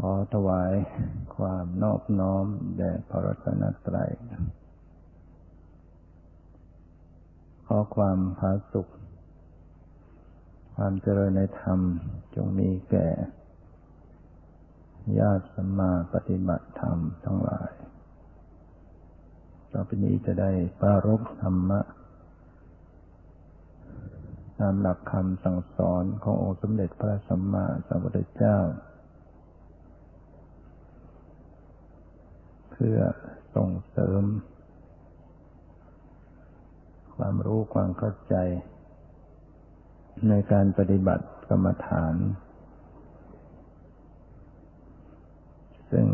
[0.00, 0.72] ขอถวาย
[1.36, 4.10] ความนอบน้อมแด่พระรัตนตรัย
[7.66, 8.88] ขอความผาสุข
[10.74, 11.80] ความเจริญในธรรม
[12.34, 13.08] จงมีแก่
[15.18, 17.70] ญาติสมมาปฏิบัติธรรมทั้งหลาย
[19.72, 20.50] ต่อไปนี้จะได้
[20.80, 21.80] ปรารบธรรมะ
[24.58, 28.58] ตามหลักคำสั่งสอนขององค์สมเด็จพระสัมมาสัมพุทธเจ้า
[32.78, 33.00] เพื่อ
[33.54, 34.22] ส่งเสริม
[37.16, 38.36] ความรู้ความเข้าใจ
[40.28, 42.14] ในการปฏิบัติกรรมฐาน
[45.90, 46.06] ซึ่ง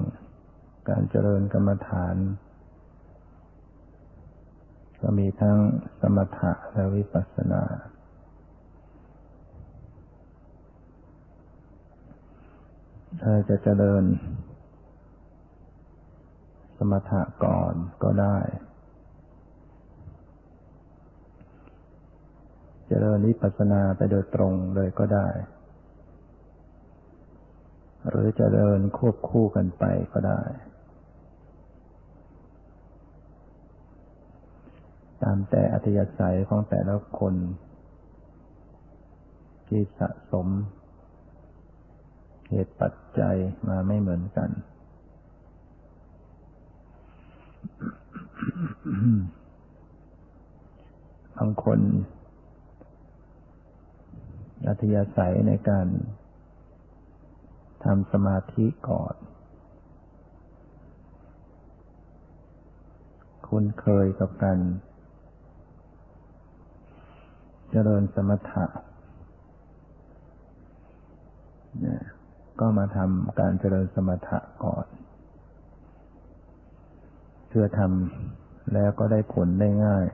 [0.88, 2.16] การเจริญกรรมฐาน
[5.00, 5.58] ก็มีทั้ง
[6.00, 7.62] สมถะและวิปัสสนา
[13.22, 14.04] ถ้าจะเจริญ
[16.90, 18.38] มถะก่อนก็ได้
[22.86, 25.28] เจริญวิปัสสนาไปโดยตรงเลยก็ได้
[28.08, 30.42] หรือจเจริญควบคู่กันไปก็ได้
[35.22, 37.34] ตามแต่อัธยาศัยของแต่ละคน
[39.68, 40.48] ที่สะสม
[42.50, 43.36] เหตุปัจจัย
[43.68, 44.50] มาไม่เหมือนกัน
[51.36, 51.80] บางคน
[54.66, 55.86] อัธยาศัยในการ
[57.84, 59.14] ทำสมาธิก่อน
[63.46, 64.58] คุ้นเคยกับการ
[67.70, 68.64] เจริญสมถะ
[71.80, 72.02] เนี่ย
[72.60, 74.86] ก็มาทำการเจริญสมถะก่อน
[77.54, 80.04] เพื่อทำแล้วก็ได้ผลได้ง่าย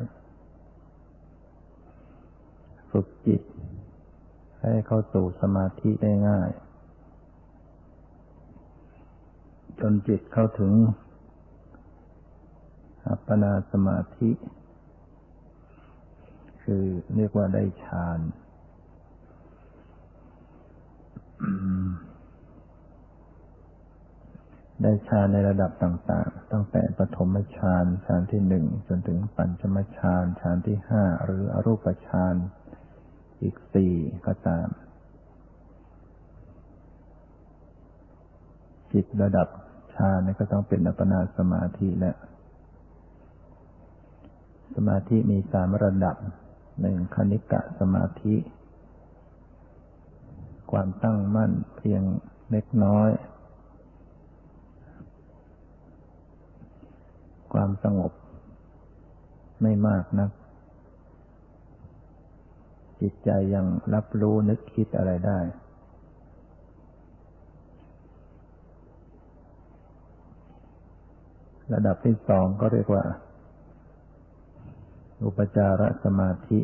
[2.91, 3.43] ฝึกจิต
[4.61, 6.51] ให้เข้าสู่สมาธิได้ง่าย
[9.81, 10.73] จนจิตเข้าถึง
[13.07, 14.31] อัปปนาสมาธิ
[16.63, 16.85] คือ
[17.17, 18.21] เรียกว่าได้ฌาน
[24.83, 32.35] ได้ฌานในระดับต่างๆ ตั้งแต่ปฐมฌานฌานที่หนึ่งจนถึงปัญจมฌานฌานที่ห้าหรืออรูปฌาน
[33.43, 33.95] อีกสี่
[34.27, 34.69] ก็ตาม
[38.93, 39.49] จิตระดับ
[39.95, 42.17] ฌานนี่ก็ต้องเป็นอัปปนาสมาธิแล้ว
[44.75, 46.17] สมาธิมีสามระดับ
[46.81, 48.37] หนึ่งคณิกะสมาธิ
[50.71, 52.03] ความตั้งมั่นเพียง
[52.51, 53.11] เล็กน้อย
[57.53, 58.13] ความสงบ
[59.63, 60.31] ไม่มากนัก
[63.01, 65.39] จิตใจยังรับรู้นึกคิดอะไรได้
[71.73, 73.05] ระดับที่สองก็เรียกว่า
[75.25, 76.61] อุปจารสมาธิ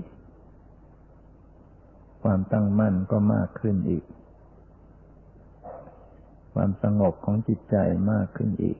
[2.22, 4.04] ความตั้งมั่นก็มากขึ้นอีก
[6.54, 7.76] ความสงบของจิตใจ
[8.12, 8.78] มากขึ้นอีก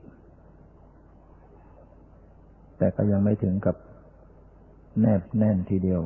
[2.77, 3.75] แต่ก็ยังไม่ถึงกับ
[4.99, 6.01] แนบแน่นทีเดียว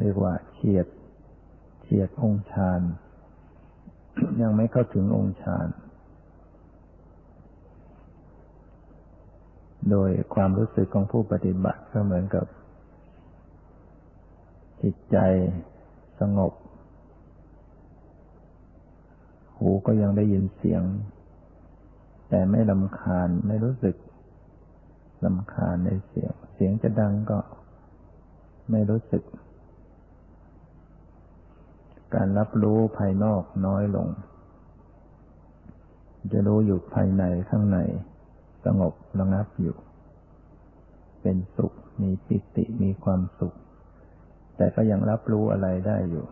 [0.00, 0.86] เรียกว่าเฉียด
[1.82, 2.80] เฉียดองค์ฌาน
[4.40, 5.68] ยังไม่เข้าถึงองค์ฌาน
[9.90, 12.46] โดยความรู้สึกของผู้ปฏิบัติก็เหมือนกับ
[14.82, 15.16] จิตใจ
[16.20, 16.52] สงบ
[19.58, 20.82] หูก็ยังได้ยินเสียง
[22.28, 23.96] แต่ไม่ลำคาญไม่รู้สึก
[25.24, 27.38] ลำคาญในเสียง เสียงจะดังก็
[28.70, 29.22] ไม่รู้สึก
[32.14, 34.08] การรับรู้ภายนอกน้อยลง
[36.32, 37.78] จะรู้อยู่ภายในข้างใน
[38.64, 39.76] สงบระงับอยู่
[41.22, 43.54] เป็นสุขมีปิติมีความสุข
[44.56, 46.24] แต่ก็ยังรับรู้อะไรได้อยู่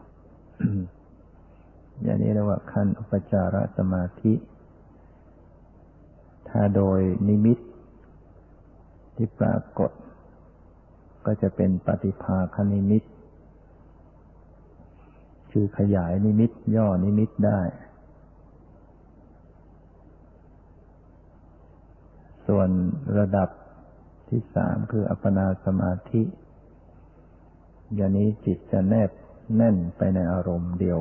[2.03, 4.32] อย่างนี้เรียกว่าขั้นอุปจารสมาธิ
[6.76, 7.58] โดยนิมิต
[9.17, 9.91] ที่ปรากฏ
[11.26, 13.03] ก็จะเป็นปฏิภาคนิมิต
[15.53, 17.61] คือขยายนิมิต ย่อนิมิตได้
[22.47, 22.69] ส่วน
[23.19, 23.49] ระดับ
[24.29, 26.23] ที่สามคืออัปปนาสมาธิ
[27.94, 29.11] อย่างนี้จิตจะแนบ
[29.56, 31.00] แน่นไปในอารมณ์เดียว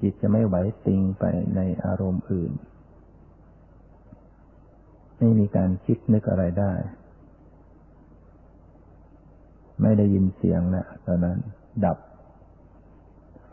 [0.00, 0.56] จิตจะไม่ไหว
[0.86, 1.24] ติงไป
[1.56, 2.52] ในอารมณ์อื่น
[5.22, 6.72] ไม่มีการคิดนึกอะไรได้
[9.82, 11.38] ไม่ได้ยินเสียงนะตอนนั้น
[11.84, 11.98] ดับ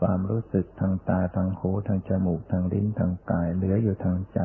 [0.00, 4.40] ความรู้สึกทางตาทางหูทางจมูกทางลิ้นทางกาย เหลืออยู่ทางใจ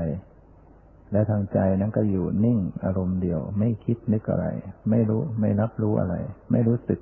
[1.11, 4.45] และทางใจนั้นก็อยู่นิ่งอารมณ์เดียว ไม่คิดนึกอะไร
[4.89, 6.15] ไม่รู้ไม่รับรู้อะไร
[6.51, 6.99] ไม่รู้สึก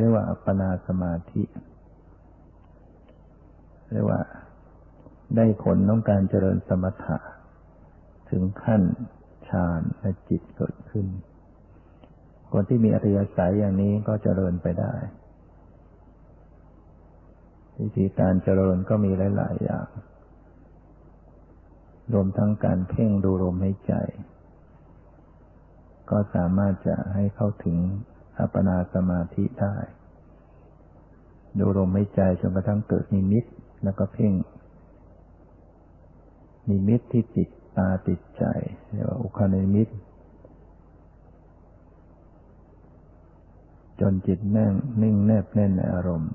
[0.00, 1.42] เรียกว่าอัปปนาสมาธิ
[3.92, 4.20] เรียกว่า
[5.34, 7.18] ได้ผลต้องการเจริญสมถะ
[8.30, 8.82] ถึงขั้น
[9.48, 11.06] ฌานและจิตเกิดขึ้น
[12.50, 14.94] คนที่มีอริยสัยอย่างนี้ก็เจริญไปได้
[17.80, 19.88] วิธีการเจริญก็มีหลาย ๆ อย่าง
[22.12, 23.94] รวมทั้งการเพ่งดูลมหายใจ
[26.10, 27.78] ก็สามารถจะให้เข้าถึง
[28.38, 29.76] อัปปนาสมาธิได้
[31.58, 33.44] ดูลมหายใจจนกระทั่งเกิดนิมิต
[33.84, 34.32] แล้วก็เพ่ง
[36.68, 38.44] นิมิตที่ติดตาติดใจ
[38.92, 39.88] เรียกว่าอุคคหนิมิต
[44.00, 44.72] จนจิตแน่ง
[45.02, 46.32] นิ่งแนบแน่นในอารมณ์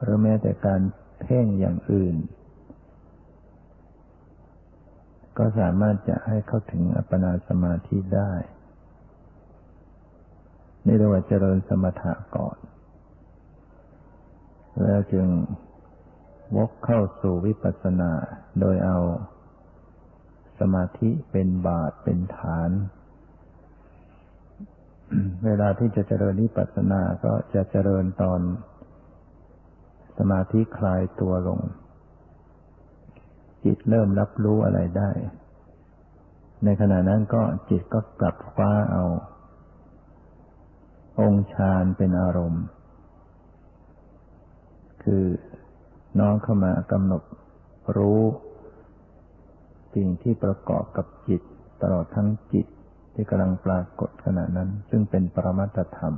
[0.00, 0.80] หรือแม้แต่การ
[1.20, 2.16] เพ่งอย่างอื่น
[5.38, 8.32] ก็สามารถจะให้เข้าถึงอัปปนาสมาธิได้
[10.86, 12.56] นี่เรียกว่าเจริญสมถะก่อน
[14.80, 15.26] แล้วจึง
[16.56, 18.12] วกเข้าสู่วิปัสสนา
[18.60, 18.98] โดยเอา
[20.60, 22.70] สมาธิเป็นบาทเป็นฐาน
[25.44, 28.40] เวลาที่จะเจริญวิปัสสนาก็จะเจริญตอน
[30.18, 31.60] สมาธิคลายตัวลง
[33.64, 35.10] จิตเริ่มรับรู้อะไรได้
[36.64, 39.04] ในขณะนั้นก็จิตก็กลับคว้าเอา
[41.20, 42.64] องค์ฌานเป็นอารมณ์
[45.02, 45.24] คือ
[46.20, 47.22] น้องเข้ามากำหนด
[47.96, 48.22] รู้
[49.94, 51.42] สิ่งที่ประกอบกับจิต
[51.82, 52.66] ตลอดทั้งจิต
[53.14, 56.14] ที่กำลังปรากฏขณะนั้น ซึ่งเป็นปรมัตธรรม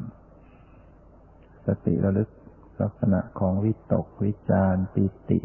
[1.67, 2.29] สติระลึก
[2.81, 5.41] ลักษณะของวิตกวิจารปิติ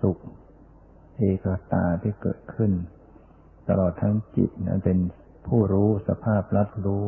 [0.00, 0.18] สุข
[1.16, 2.72] เอกตาที่เกิดขึ้น
[3.68, 4.98] ตลอดทั้งจิตนั้นเป็น
[5.46, 7.04] ผู้รู้สภาพรับรู้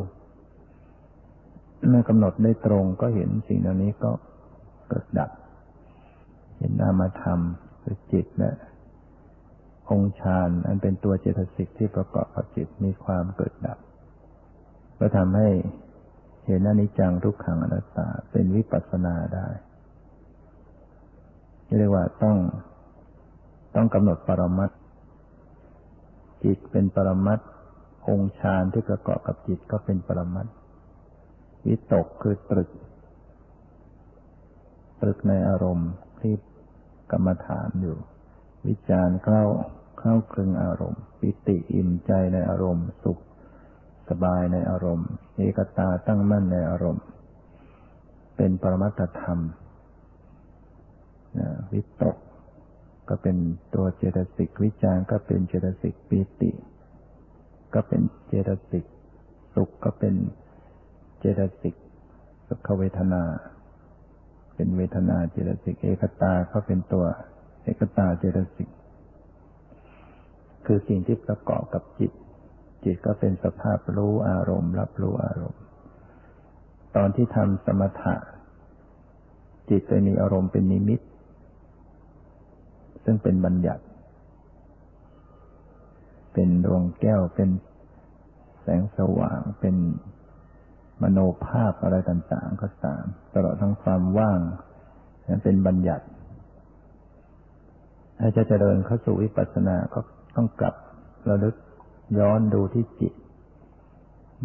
[1.89, 4.11] เมื่อกำหนดได้ตรงก็เห็นสิ่งเหล่านี้ก็
[4.93, 5.31] กิดดับ
[6.57, 7.41] เห็นนามธรรม
[7.83, 8.53] คือจิตและ
[9.91, 13.79] องค์ฌานอันเป็นตัวเจตสิกที่ประกอบกับจิตมีความเกิดดับ
[14.99, 15.49] ก็ทำให้
[16.47, 19.47] เห็นอนิจจังทุกขังอนัตตาเป็นวิปัสสนาได้
[21.79, 22.37] เรียกว่าต้อง
[23.75, 24.71] ต้องกำหนดปรมัต
[26.45, 27.41] จิตเป็นปรมัต
[28.09, 30.47] องค์ฌานที่ประกอบกับจิตก็เป็นปรมัต
[31.67, 32.69] วิตกคือตรึก
[35.03, 35.91] ตรึกในอารมณ์
[36.21, 36.35] ที่
[37.13, 37.97] กรรมฐานอยู่
[38.67, 39.43] วิจารเข้า
[40.01, 43.19] เข้าคลึงอารมณ์ ปิติอิ่มใจในอารมณ์ สุข
[44.09, 47.05] สบายในอารมณ์ เอกตาตั้งมั่นในอารมณ์
[48.37, 49.39] เป็นปรมัตธรรม
[51.73, 52.17] วิตก
[53.09, 53.37] ก็เป็น
[53.75, 56.51] ตัวเจตสิกวิจารก็เป็นเจตสิกปีติ
[57.75, 58.85] ก็เป็นเจตสิก
[59.55, 60.15] สุขก็เป็น
[61.19, 61.75] เจตสิก
[62.47, 63.23] สุขเวทนา
[64.63, 67.05] เป็นเวทนาเจตสิกเอกตาก็เป็นตัว
[67.63, 68.69] เอกตาเจตสิก
[70.67, 72.13] คือสิ่งที่ประกอบกับจิต
[72.85, 75.63] จิตก็เป็นสภาพรู้อารมณ์ รับรู้อารมณ์
[76.97, 78.15] ตอนที่ทำสมถะ
[79.69, 81.01] จิตจะมีอารมณ์เป็นนิมิต
[83.05, 83.85] ซึ่งเป็นบัญญัติ
[86.33, 87.51] เป็นดวงแก้วเป็น
[88.63, 89.77] แสงสว่างเป็น
[91.03, 93.05] มโนภาพอะไรต่างๆ ก็ตาม
[93.35, 94.41] ตลอดทั้งความว่าง
[95.29, 96.07] นั้นเป็นบัญญัติ
[98.19, 100.01] ถ้าจะเจริญเข้าสู่วิปัสสนาก็
[100.37, 100.75] ต้องกลับ
[101.29, 101.57] ระลึก
[102.19, 103.15] ย้อนดูที่จิต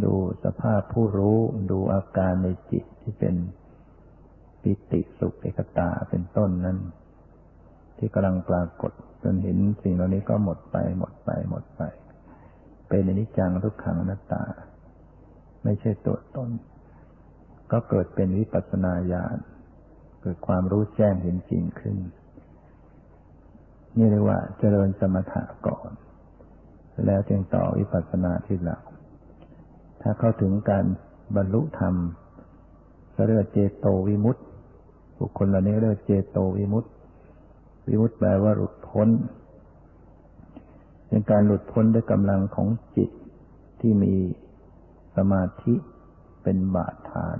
[0.04, 1.38] ดูสภาพผู้รู้
[1.72, 3.36] ดูอาการในจิตที่เป็น
[4.62, 6.78] ปิติสุขเอกตาเป็นต้นนั้น
[7.98, 8.92] ที่กำลังปรากฏ
[9.24, 11.82] จนเห็นสิ่งเหล่านี้ก็หมดไปหมดไปหมดไป
[12.90, 14.44] เป็นอนิจจังทุกขังอนัตตา
[15.64, 16.50] ไม่ใช่ตัวตน
[17.72, 19.38] ก็เกิดเป็นวิปัสสนาญาณ
[20.22, 21.98] เกิดความรู้แจ้งเห็นจริงขึ้น
[23.98, 25.92] นี่เรียกว่าเจริญสมถะก่อน
[27.06, 28.84] แล้วจึงต่อวิปัสสนาที่หลัง
[30.02, 30.86] ถ้าเข้าถึงการ
[31.36, 31.96] บรรลุธรรม
[33.26, 34.42] เรียกเจโตวิมุตติ
[35.20, 36.90] บุคคลเหล่านี้เรียกเจโตวิมุตติ
[37.88, 39.10] วิมุตแปลว่าหลุดพ้น
[41.08, 43.10] เป็นการหลุดพ้นด้วยกำลังของจิต
[43.80, 44.14] ที่มี
[45.18, 45.74] สมาธิ
[46.44, 47.38] เป็นบาดฐาน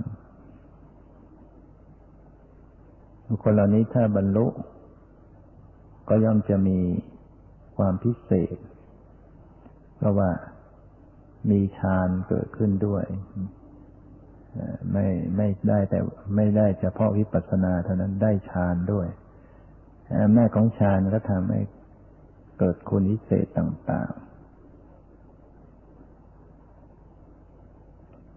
[3.26, 4.46] บุคคลเหล่านี้ถ้าบรรลุ
[6.08, 6.78] ก็ย่อมจะมี
[7.76, 8.56] ความพิเศษ
[9.96, 10.30] เพราะว่า
[11.50, 13.04] มีฌานเกิดขึ้นด้วย
[14.92, 15.06] ไม่
[15.36, 15.98] ไม่ได้แต่
[16.36, 19.06] ไม่ได้เฉพาะวิปัสสนาเท่านั้นได้ฌานด้วย
[20.24, 21.60] อำนาจของฌานก็ทำให้
[22.58, 24.27] เกิดคุณวิเศษต่าง ๆ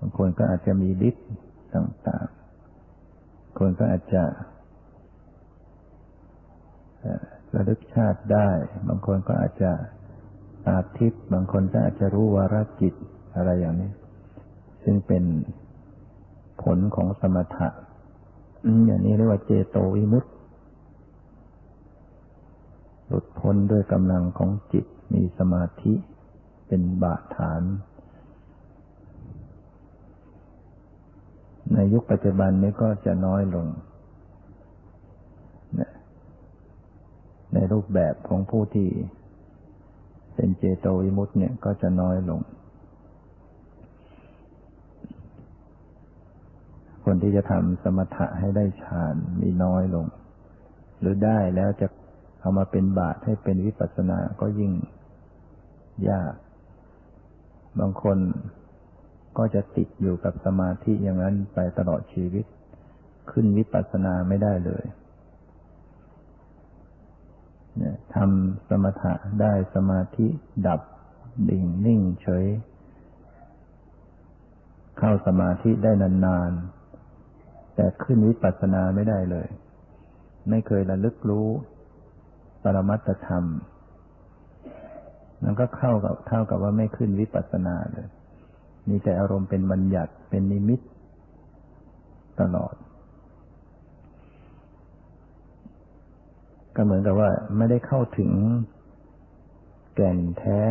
[0.03, 1.27] บางคนก็อาจจะมีฤทธิ์
[1.75, 4.23] ต่างๆ คนก็อาจจะ
[7.55, 8.49] ระลึกชาติได้
[8.87, 9.71] บางคนก็อาจจะ
[10.65, 12.93] ตาทิพย์บางคนก็อาจจะรู้วาระจิต
[13.35, 13.91] อะไรอย่างนี้
[14.83, 15.23] ซึ่งเป็น
[16.63, 17.69] ผลของสมถะ
[18.85, 20.29] อย่างนี้เรียกว่าเจโตวิมุตติ
[23.07, 25.93] หลุดพ้นด้วยกำลังของจิตมีสมาธิ
[26.67, 27.61] เป็นบาฐาน
[31.73, 33.67] ในยุคปัจจุบันนี้ก็จะน้อยลง
[37.53, 38.89] ในรูปแบบของผู้ที่
[40.35, 42.41] เป็นเจโตวิมุตต์เนี่ยก็จะน้อยลง
[47.05, 50.05] คนที่จะทำสมถะให้ได้ฌานมีน้อยลง
[50.99, 51.87] หรือได้แล้วจะ
[52.41, 54.71] เอามาเป็นบาตให้เป็นวิปัสสนาก็ยิ่ง
[56.09, 56.33] ยาก
[57.79, 58.17] บางคน
[59.37, 62.45] ก็จะติดอยู่กับสมาธิอย่างนั้นไปตลอดชีวิต
[63.31, 64.83] ขึ้นวิปัสสนาไม่ได้เลย
[68.15, 70.27] ทำสมถะได้สมาธิ
[70.67, 70.81] ดับ
[71.49, 72.45] ดิ่งนิ่งเฉย
[74.97, 79.47] เข้าสมาธิได้นานๆ แต่ขึ้นวิปัสสนาไม่ได้เลย
[80.49, 81.47] ไม่เคยระลึกรู้
[82.63, 83.45] ปรมัตธรรม
[85.43, 88.07] มันก็เข้ากับเท่ากับว่าไม่ขึ้นวิปัสสนาเลย
[88.89, 90.79] มีแต่อารมณ์เป็นบัญญัติเป็นนิมิต
[92.39, 92.75] ตลอด
[96.75, 98.31] ก็เหมือนกับว่าไม่ได้เข้าถึง
[99.95, 100.61] แก่นแท้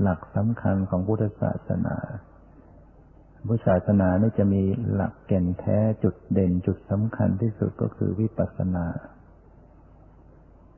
[0.00, 1.96] หลักสำคัญของพุทธศาสนา
[3.48, 8.86] พุทธศาสนานี่จะมีหลักแก่นแท้จุดเด่นจุดสำคัญที่สุดก็คือวิปัสสนา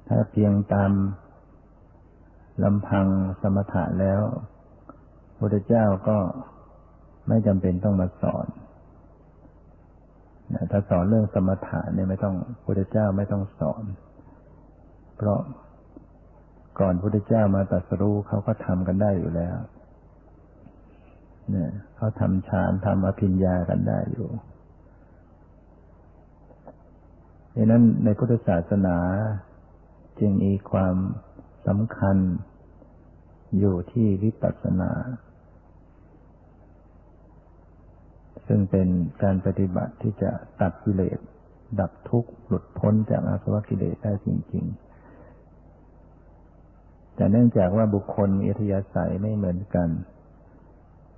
[0.09, 0.93] ถ้าเพียงตาม
[2.65, 3.07] ลำพัง
[3.41, 4.23] สมถะแล้ว
[5.39, 6.19] พระเจ้าก็
[7.29, 8.47] ไม่จำเป็นต้องมาสอน
[10.71, 13.85] ถ้าสอนเรื่องสมถะเนี่ยไม่ต้องพระเจ้าไม่ต้องสอน
[15.17, 15.41] เพราะ
[16.81, 19.57] ก่อนพระเจ้ามาตรัสรู้เขาก็ทำกันได้อยู่แล้ว
[21.51, 24.29] เนี่ยเขาทำฌานทำอภิญญากันได้อยู่
[27.55, 28.99] ดังนั้นในพุทธศาสนา
[30.19, 30.97] จึงมีความ
[31.67, 32.17] สำคัญ
[33.59, 34.91] อยู่ที่วิปัสสนา
[38.49, 38.89] ซึ่งเป็น
[39.23, 41.19] การปฏิบัติที่จะตัดกิเลส
[41.81, 44.65] ดับทุกข์หลุดพ้นจากอาสวะกิเลสได้จริง
[46.31, 49.89] ๆ แต่เนื่องจากว่าบุคคลมีอัธยาศัยไม่เหมือนกัน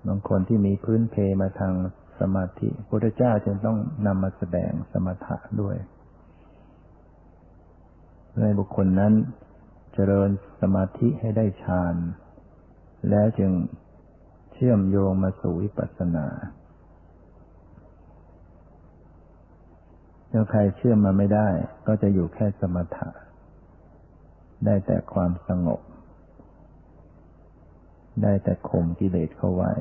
[0.06, 1.74] บางคนที่มีพื้นเพมาทาง
[2.20, 5.76] สมาธิพระพุทธเจ้าจึงต้องนำมาแสดงสมถะด้วย
[8.30, 9.12] เพื่อให้บุคคลนั้น
[9.94, 11.94] เจริญสมาธิให้ได้ฌาน
[13.10, 13.52] แล้วจึง
[14.52, 16.26] เชื่อมโยงมาสู่วิปัสสนา
[20.30, 21.48] ถ้าใครเชื่อมมาไม่ได้
[21.86, 23.10] ก็จะอยู่แค่สมถะ
[24.64, 25.80] ได้แต่ความสงบ
[28.22, 29.72] ได้แต่ข่มกิเลสเข้าไว้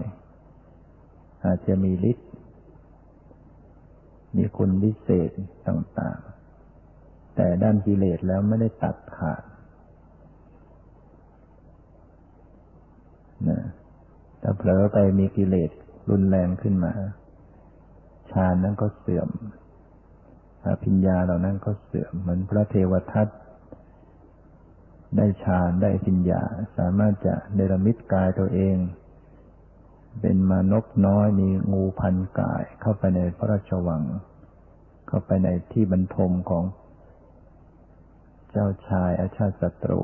[1.46, 2.30] อาจจะมีฤทธิ์
[4.38, 5.32] มีคุณวิเศษ
[5.68, 9.44] ต่างๆ แต่ด้านกิเลสแล้วไม่ได้ตัดขาด
[13.50, 13.62] นะ
[14.42, 15.72] ถ้าเผลอไปมีกิเลส
[16.10, 16.94] รุนแรงขึ้นมา
[18.32, 19.30] ฌานนั้นก็เสื่อม
[20.70, 23.28] อภิญญาเหล่านั้นก็เสื่อมเหมือนพระเทวทัต
[25.18, 26.44] ได้ฌานได้ปัญญา
[26.78, 28.78] สามารถจะเนรมิตกายตัวเอง
[30.22, 34.04] เป็นมานกน้อยมีงูพันกายเข้าไปในพระราชวัง
[35.08, 36.64] เข้าไปในที่บรรทมของ
[38.52, 40.02] เจ้าชายอาชาติศัตรู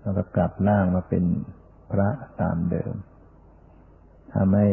[0.00, 1.24] แล้วก็กลับล่างมาเป็น
[1.90, 2.08] พระ
[2.40, 2.94] ตามเดิม
[4.34, 4.68] ทำให้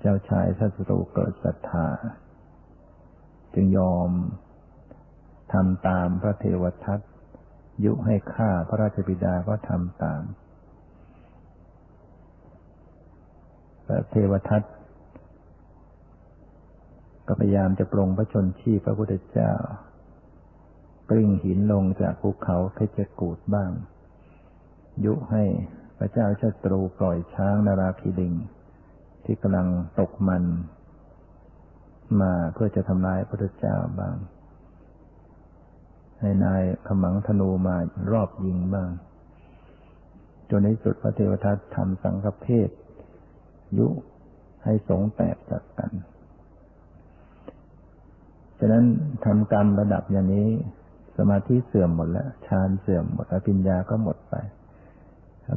[0.00, 1.86] เจ้าชายอาชาติศัตรูเกิดศรัทธา
[3.54, 4.10] จึงยอม
[5.52, 7.00] ทำตามพระเทวทัต
[7.84, 10.22] ยุให้ฆ่าพระราชบิดาก็ทำตาม
[13.86, 14.62] พระเทวทัต
[17.26, 19.52] ก็พยายามจะปรงพระชนชีพพระพุทธเจ้า
[21.10, 23.70] กลิ้งหินลงจากภูเขาเพชรกูดบ้าง
[25.04, 25.44] ยุให้
[25.98, 28.34] พระเจ้าชาตรูปล่อยช้างนาราคิลิง
[29.24, 29.68] ที่กำลัง
[30.00, 30.44] ตกมัน
[32.22, 34.16] มาเพื่อจะทำลายพระพุทธเจ้าบ้าง
[36.20, 37.76] ให้นายขมังธนูมา
[38.12, 38.90] รอบยิงบ้าง
[40.50, 42.70] จนในสุดพระเทวทัตทำสังฆเพศ
[43.78, 43.86] ยุ
[44.64, 45.92] ให้สงแตกจากกัน
[48.58, 48.84] ฉะนั้น
[49.24, 50.48] ทำกรรมระดับอย่างนี้
[51.16, 54.34] สมาธิเสื่อมหมดแล้วฌานเสื่อมหมดอภิญญาก็หมดไป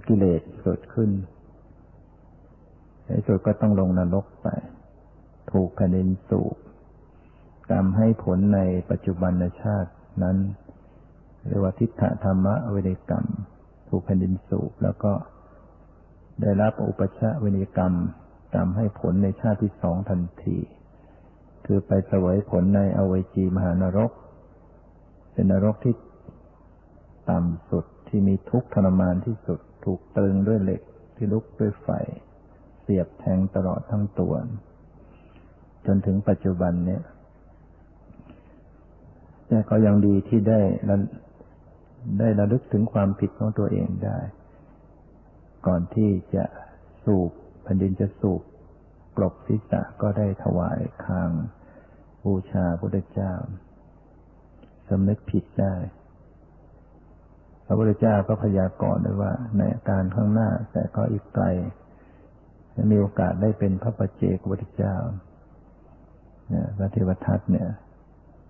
[0.07, 1.09] กิเลสเกิดขึ้น
[3.05, 4.47] ในสุดก็ต้องลงนรกไป
[5.59, 6.55] ถูกแผ่นดินสูบ
[7.71, 8.59] กรรมให้ผลใน
[8.89, 9.31] ปัจจุบัน
[9.61, 9.91] ชาติ
[10.23, 10.37] นั้น
[11.47, 13.25] เรียกว่าทิฏฐธรรมะเวเดกรรม
[13.89, 15.13] ถูกแผ่นดินสูบแล้วก็
[16.41, 17.93] ได้รับอุปชาเวนิกรรม
[18.53, 20.57] กรรมให้ผลในชาติที่สองทันที
[21.65, 24.11] คือไปเสวยผลในอเวจีมหานรก
[25.33, 25.95] เป็นนรกที่
[27.29, 30.81] ต่ำสุดที่มีทุกข์ทรมานที่สุด ถูกตรึงด้วยเหล็ก
[31.15, 31.87] ที่ลุกด้วยไฟ
[32.81, 34.33] เสียบแทงตลอดทั้งตัว
[35.85, 37.03] จนถึงปัจจุบันเนี่ย
[39.47, 40.59] แต่ก็ยังดีที่ได้
[42.19, 44.17] ได้ระลึกถึงความผิดของตัวเองได้
[45.67, 46.43] ก่อนที่จะ
[47.03, 47.31] สูบ
[47.63, 48.41] แผ่นดินจะสูบ
[49.17, 51.31] กลบศีรษะก็ได้ถวายคาง
[52.23, 53.33] บูชาพระเจ้า
[54.89, 55.75] สำนึกผิดได้
[57.65, 61.45] พระพุทธเจ้าก็พยากรณ์ไว้ว่า ในการข้างหน้าแต่ก็อีกไกล
[62.75, 64.95] จะมีโอกาสได้เป็นพระปัจเจกพุทธเจ้า
[66.49, 67.67] เนี่ยพระเทวทัตเนี่ย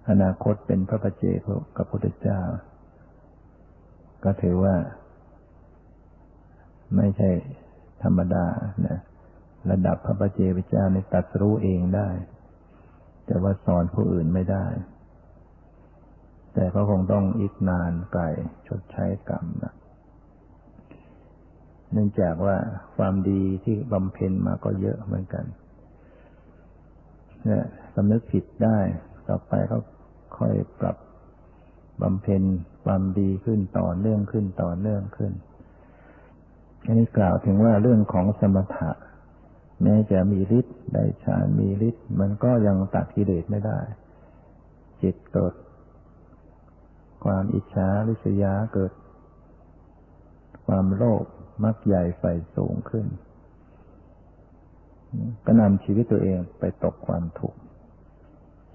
[0.10, 1.48] อนาคตเป็นพระปัจเจก
[1.78, 2.42] กับพุทธเจ้า
[4.24, 4.76] ก็ถือว่า
[6.96, 7.30] ไม่ใช่
[8.04, 8.46] ธรรมดา
[8.88, 8.98] นะ
[9.72, 12.10] ระดับพระปัจเจกเจ้าในตัดรู้เองได้
[13.26, 14.66] แต่ว่าสอนผู้อื่นไม่ได้
[16.54, 18.24] แต่ก็คงต้องอีกนานไกล
[18.68, 19.74] ชดใช้กรรมนะ
[21.92, 22.58] เนื่องจากว่า
[22.98, 25.46] ความดีที่บำเพ็ญมาก็เยอะเหมือนกัน
[27.46, 27.64] เนี่ย
[27.96, 28.78] สำนึกผิดได้
[29.28, 29.78] ต่อไปก็
[30.38, 30.98] ค่อยปรับ
[32.02, 32.44] บำเพ็ญ
[32.86, 35.32] ความดีขึ้นต่อเนื่องขึ้นต่อเนื่องขึ้น
[36.86, 38.92] อันนี้กล่าวถึงว่าเรื่องของสมถะ
[39.84, 43.80] แม้จะมีฤทธิ์ได้ฌานมีฤทธิ์มันก็ยังตัดกิเลสไม่ได้
[45.02, 45.54] จิตเกิด
[47.26, 48.92] ความอิจฉาริษยาเกิด
[50.68, 51.26] ความโลภ
[51.64, 52.24] มักใหญ่ไฟ
[52.56, 53.06] สูงขึ้น
[55.46, 57.60] ก็นำชีวิตตัวเองไปตกความทุกข์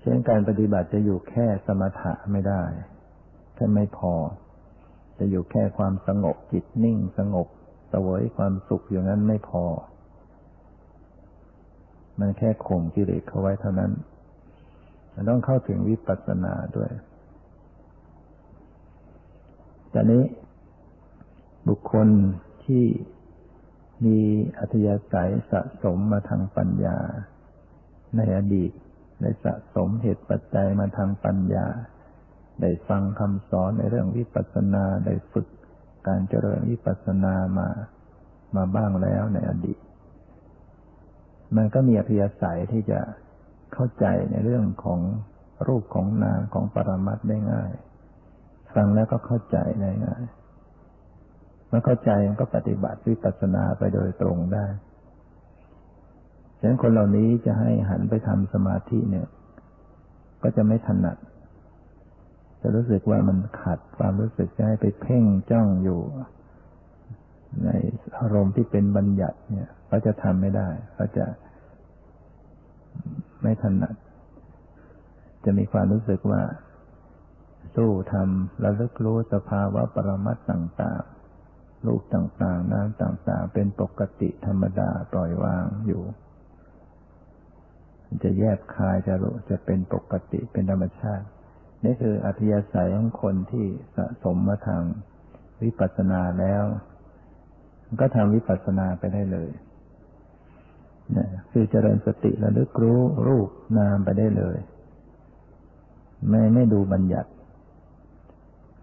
[0.00, 2.62] เช่นการปฏิบัติจะอยู่แค่สมถะไม่ได้
[3.54, 4.14] แค่ไม่พอ
[5.18, 7.46] จะอยู่แค่ความสงบจิตนิ่งสงบ
[7.92, 9.64] สวยความสุขอย่างนั้นไม่พอ
[12.18, 13.92] มันแค่ข่มกิเลสเขาไว้เท่านั้น
[15.14, 16.90] มันต้องเข้าถึงวิปัสสนาด้วย
[19.90, 20.24] แต่นี้
[21.68, 22.08] บุคคล
[22.64, 22.84] ที่
[24.04, 24.18] มี
[24.58, 26.98] อัธยาศัยสะสมมาทางปัญญา
[28.16, 28.72] ในอดีต
[29.20, 31.66] ได้สะสมเหตุปัจจัยมาทางปัญญา
[32.60, 35.46] ได้ฟังคำสอนในเรื่องวิปัสสนาได้ฝึก
[36.08, 37.68] การเจริญวิปัสสนามา
[38.56, 39.78] มาบ้างแล้วในอดีต
[41.56, 43.00] มันก็มีอภิยศัยที่จะ
[43.72, 45.00] เข้าใจในเรื่องของ
[45.68, 47.72] รูปของนามของปรมัตได้ง่าย
[48.74, 50.22] ฟังแล้วก็เข้าใจได้ง่าย
[51.70, 54.66] มื่อเข้าใจมันก็ปฏิบัติวิปัสสนาไปโดยตรงได้
[56.58, 59.28] ฉะนั้นคนเหล่านี้จะให้หันไปทำสมาธิเนี่ย
[60.42, 61.16] ก็จะไม่ถนัด
[62.60, 66.00] จะรู้สึกว่ามันขัดความรู้สึกจะให้ไปเพ่งจ้องอยู่
[67.64, 67.70] ใน
[68.18, 71.26] อารมณ์ที่เป็นบัญญัติเนี่ยเขาจะทำไม่ได้เขาจะ
[73.42, 73.94] ไม่ถนัด
[75.44, 76.42] จะมีความรู้สึกว่า
[77.74, 81.19] สู้ทำระลึกรู้สภาวะปรมัตต่าง ๆ
[81.86, 86.02] รูปต่างๆน้ำต่างๆ เป็นปกติธรรมดาปล่อยวางอยู่
[88.24, 91.26] จะแยบคายจะรู้จะเป็นปกติเป็นธรรมชาติ
[91.84, 93.66] นี่คืออัธยาศัยของคนที่
[93.96, 94.82] สะสมมาทาง
[95.62, 96.64] วิปัสสนาแล้ว
[98.00, 99.50] ก็ทำวิปัสสนาไปได้เลย
[101.16, 104.58] นะคือเจริญสติระลึกรู้รูปนามไปได้เลย
[106.28, 107.30] ไม่ไม่ดูบัญญัติ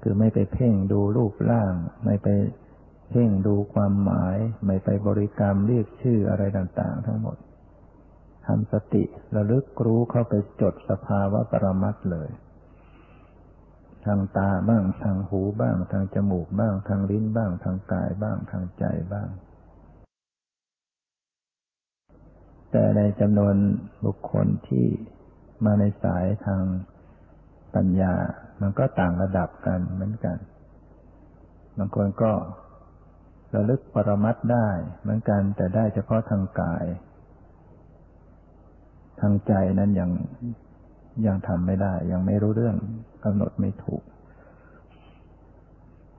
[0.01, 1.73] คือไม่ไปเพ่งดูรูปร่าง
[2.05, 2.27] ไม่ไป
[3.09, 7.37] เพ่งดูความหมาย ไม่ไปบริกรรมเรียกชื่ออะไรต่าง ๆ ทั้งหมด
[8.45, 9.03] ทำสติ
[9.35, 12.29] ระลึกรู้เข้าไปจดสภาวะปรมัตเลย
[14.05, 19.29] ทางตาบ้างทางหูบ้าง ทางจมูกบ้าง ทางลิ้นบ้าง ทางกายบ้าง ทางใจบ้าง
[22.71, 23.55] แต่ในจำนวน
[24.05, 24.85] บุคคลที่
[25.65, 26.63] มาในสายทาง
[27.75, 28.13] ปัญญา
[28.61, 30.37] มันก็ต่างระดับกันเหมือนกัน
[31.77, 32.31] บางคนก็
[33.55, 34.69] ระลึกปรมัตได้
[35.01, 36.85] เหมือนกันแต่ได้เฉพาะทางกาย
[39.21, 40.11] ทางใจนั้นยัง
[41.25, 42.75] ยังทำไม่ได้ ยังไม่รู้เรื่อง
[43.25, 44.03] กำหนดไม่ถูก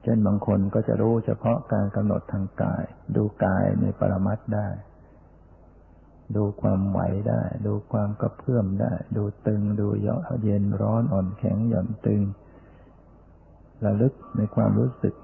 [0.02, 2.84] เช่นบางคนก็จะรู้เฉพาะการกำหนดทางกาย
[3.16, 4.68] ดูกายในปรมัตได้
[6.36, 12.22] ดูความไหวได้ ดูความกระเพื่อมได้ ดูตึง ดูเยาะเย็นร้อนอ่อนแข็งหย่อนตึง
[13.84, 15.14] ระลึกในความรู้สึก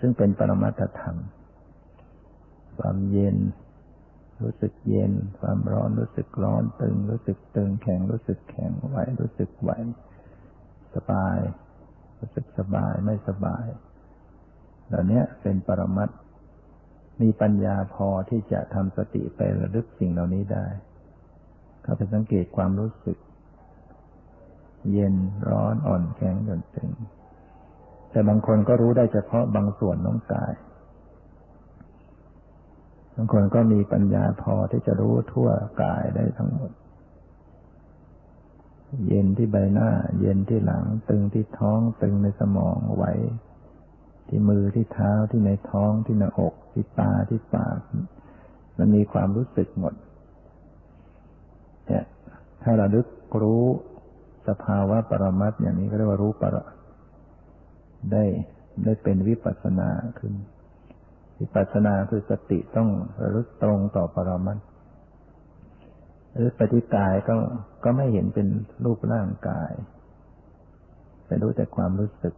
[0.00, 1.16] ซึ่งเป็นปรมัตธรรม
[2.78, 3.36] ความเย็น
[4.42, 9.70] รู้สึกเย็น ความร้อนรู้สึกร้อนตึง รู้สึกตึงแข็งรู้สึกแข็งไหวรู้สึกไหว
[10.94, 11.38] สบาย
[12.18, 13.66] รู้สึกสบายไม่สบาย
[14.86, 16.10] เหล่านี้เป็นปรมัต
[17.22, 20.66] มีปัญญาพอที่จะทำสติไประลึกสิ่งเหล่านี้ได้
[21.82, 23.18] เข้าไปสังเกตความรู้สึก
[24.92, 25.14] เย็น
[25.50, 26.90] ร้อนอ่อนแข็งจนตึง
[28.10, 30.52] แต่บางคนก็รู้ได้เฉพาะบางส่วนน้องกาย
[33.14, 35.48] บางคนก็มีปัญญาพอที่จะรู้ทั่ว
[35.82, 36.72] กายได้ทั้งหมด
[39.06, 43.04] เย็นที่ใบหน้า เย็นที่หลัง ตึงที่ท้อง ตึงในสมองไหว
[44.28, 47.78] ที่มือที่เท้าที่ในท้องที่หน้าอก ที่ตาที่ปาก
[48.78, 49.94] มันมีความรู้สึกหมด
[51.86, 52.04] เนี่ย
[52.62, 53.06] ถ้าเราลึก
[53.42, 53.64] รู้
[54.48, 56.56] สภาวะปรมัตอย่างนี้ก็เรียกว่ารู้ปร
[58.12, 58.24] ได้
[58.84, 60.34] ได้เป็นวิปัสสนาขึ้น
[61.38, 62.88] วิปัสสนาคือสติต้อง
[63.20, 64.58] ระลึกตรงต่อปรมัต
[66.34, 67.36] หรือปฏิกายก็
[67.84, 68.46] ก็ไม่เห็นเป็น
[68.84, 69.72] รูปร่างกาย
[71.26, 72.34] แต่รู้แต่ความรู้สึก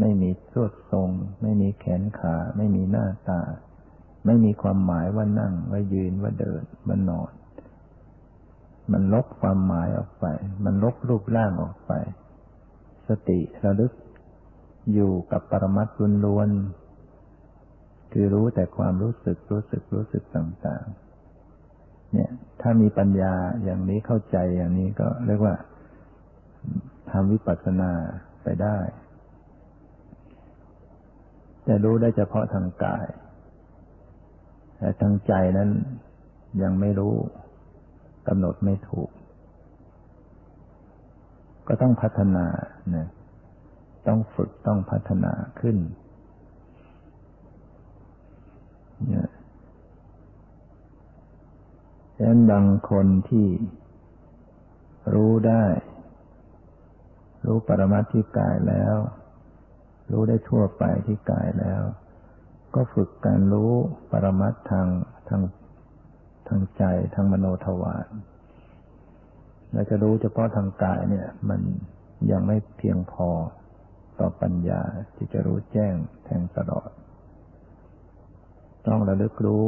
[0.00, 1.10] ไม่มีสวดทรง
[1.42, 3.40] ไม่มีแขนขา ไม่มีหน้าตา
[4.26, 7.32] ไม่มีความหมายว่านั่งว่ายืนว่าเดินว่านอน
[8.92, 10.26] มันลบความหมายออกไป
[10.64, 11.92] มันลบรูปร่างออกไป
[13.08, 13.92] สติระลึก
[14.92, 16.50] อยู่กับปรมัตถ์ล้วน
[18.12, 20.84] คือรู้แต่ความรู้สึกรู้สึกรู้สึกต่าง
[21.48, 25.54] ๆ เนี่ย ถ้ามีปัญญาอย่างนี้เข้าใจอย่างนี้ก็เรียกว่า
[27.10, 27.92] ทำวิปัสสนา
[28.42, 28.78] ไปได้
[31.64, 33.06] แต่รู้ได้เฉพาะทางกาย
[34.78, 35.70] แต่ทางใจนั้น
[36.62, 37.14] ยังไม่รู้
[38.28, 39.10] กำหนดไม่ถูก
[41.68, 42.46] ก็ต้องพัฒนา
[42.90, 43.08] เนี่ย
[44.08, 45.76] ต้องฝึกต้องพัฒนาขึ้น
[49.08, 49.28] เนี่ย
[52.16, 53.46] ฉะนั้นบางคนที่
[55.14, 55.64] รู้ได้
[57.46, 58.96] รู้ปรมัตที่กายแล้ว
[60.12, 61.82] รู้ได้ทั่วไปที่กายแล้ว
[62.74, 63.72] ก็ฝึกการรู้
[64.10, 64.88] ปรมัตทาง
[65.28, 65.42] ทาง
[66.48, 66.82] ทางใจ
[67.14, 68.08] ทางมโนทวาร
[69.72, 71.60] เราจะรู้เฉพาะทางกายเนี่ย มัน
[72.30, 73.28] ยังไม่เพียงพอ
[74.20, 74.82] ต่อปัญญา
[75.16, 76.90] ที่จะรู้แจ้งแทงตลอด
[78.86, 79.64] ต้องระลึกรู้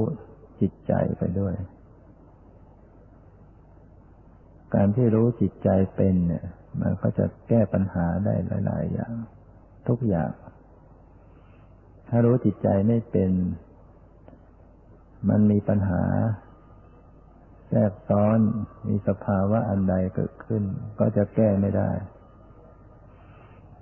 [0.61, 1.55] จิตใจไปด้วย
[4.75, 6.47] การที่รู้จิตใจเป็นเนี่ย
[6.81, 8.35] มันก็จะแก้ปัญหาได้
[8.67, 9.15] หลาย ๆ อย่าง
[9.89, 10.33] ทุกอย่าง
[12.09, 13.31] ถ้ารู้จิตใจไม่เป็น
[15.29, 16.05] มันมีปัญหา
[17.69, 18.39] แทรกซ้อน
[18.89, 20.63] มีสภาวะอันใดเกิดขึ้น
[20.99, 21.91] ก็จะแก้ไม่ได้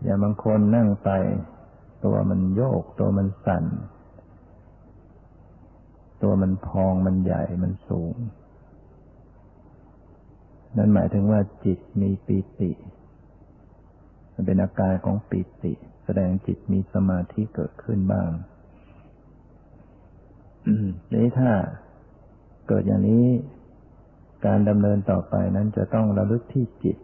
[0.03, 1.11] อย่างบางคนนั่งไป
[2.05, 3.65] ตัวมันโยก ตัวมันสั่น
[6.23, 8.15] ตัวมันพองมันใหญ่มันสูง
[10.77, 12.71] นั่นหมายถึงว่าจิตมีปีติ
[14.33, 15.73] มันเป็นอาการของปีติ
[16.05, 18.31] แสดงจิตมีสมาธิเกิดขึ้นบ้าง
[21.13, 21.51] นี้ถ้า
[22.69, 23.27] เกิดอย่างนี้
[24.47, 26.97] การดำเนินต่อไปนั้นจะต้องระลึกที่จิต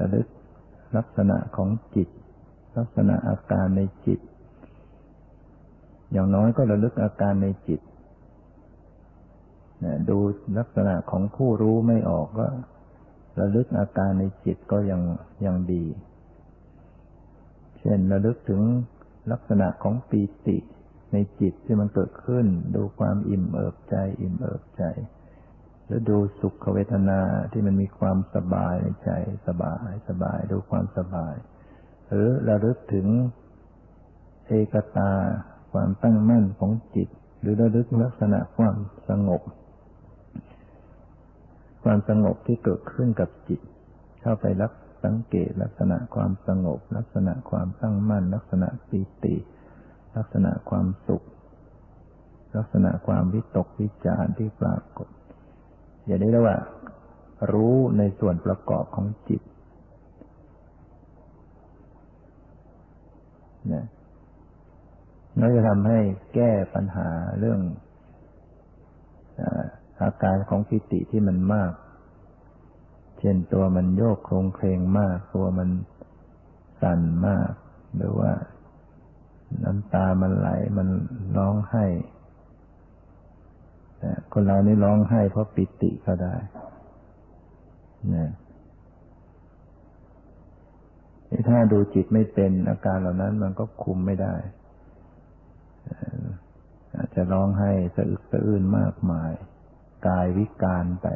[0.00, 0.26] ระลึก
[0.96, 2.08] ลักษณะของจิต
[2.78, 4.20] ลักษณะอาการในจิต
[6.12, 7.80] อย่างน้อยก็ระลึกอาการในจิต
[10.08, 10.18] ดู
[10.58, 12.46] ลักษณะของผู้รู้ไม่ออกก็
[13.40, 15.00] ระลึกอาการในจิตก็ยัง
[15.44, 15.84] ยังดี
[17.78, 18.62] เช่นระลึกถึง
[19.32, 20.58] ลักษณะของปีติ
[21.12, 24.82] ในจิตที่มันเกิดขึ้น ดูความอิ่มเอิบใจ อิ่มเอิบใจ
[25.88, 27.20] หรือดูสุขเวทนา
[27.52, 29.10] ที่มันมีความสบายในใจ
[29.46, 31.34] สบายสบายดูความสบาย
[32.08, 33.06] หรือระลึกถึง
[34.46, 35.12] เอกตา
[35.72, 37.08] ความตั้งมั่นของจิต
[37.40, 38.76] หรือระลึกลักษณะความ
[39.08, 39.42] สงบ
[41.84, 43.60] ความสงบที่เกิดขึ้นกับจิต
[44.22, 44.72] เข้าไปรับ
[45.04, 49.36] สังเกตลักษณะความสงบ ลักษณะความตั้งมั่น ลักษณะปีติ
[50.16, 51.24] ลักษณะความสุข
[52.56, 55.08] ลักษณะความวิตกวิจารที่ปรากฏ
[56.08, 56.58] อย่างนี้เรียกว่า
[57.52, 59.42] รู้ในส่วนประกอบของจิต
[63.72, 63.84] นะ
[65.40, 66.00] นั่นจะทำให้
[66.34, 67.60] แก้ปัญหาเรื่อง
[70.02, 71.72] อาการของปิติที่มันมาก
[73.18, 75.68] เช่นตัวมันโยกโครงเครงมาก ตัวมัน
[76.82, 77.50] สั่นมาก
[77.96, 78.32] หรือว่า
[79.64, 80.88] น้ำตามันไหลมัน
[81.36, 81.84] ร้องไห้
[84.32, 86.34] คนเรานี่ร้องไห้เพราะปิติก็ได้
[88.14, 88.30] นะ
[91.48, 94.34] ถ้าดูจิตไม่เป็นอาการเหล่านั้นมันก็คุมไม่ได้
[96.96, 99.32] อาจจะร้องไห้สะอึกสะอื้นมากมาย
[100.06, 101.06] กายวิการไป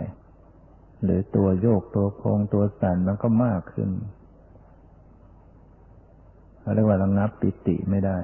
[1.02, 3.90] หรือตัวโยกตัวโคงตัวสั่นมันก็มากขึ้น
[6.74, 8.18] เรียกว่าระงับปิติไม่ได้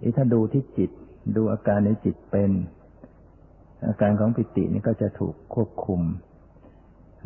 [0.00, 0.90] อีถ้าดูที่จิต
[1.36, 2.50] ดูอาการในจิตเป็น
[3.84, 6.00] อาการของปิตินี่ก็จะถูกควบคุม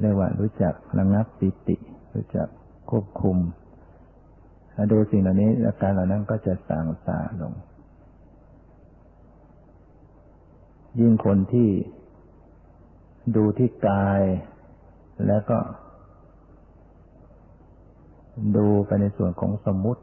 [0.01, 1.77] เรียกว่ารู้จักระงับปิติ
[2.15, 2.49] รู้จัก
[2.91, 3.37] ควบคุม
[4.75, 7.55] ถ้าดูสิ่งเหล่านี้ อาการเหล่านั้นก็จะสางสาลง
[11.01, 11.69] ยิ่งคนที่
[13.37, 14.23] ดูที่กาย
[15.27, 15.59] แล้วก็
[18.57, 20.03] ดูไปในส่วนของสมมุติ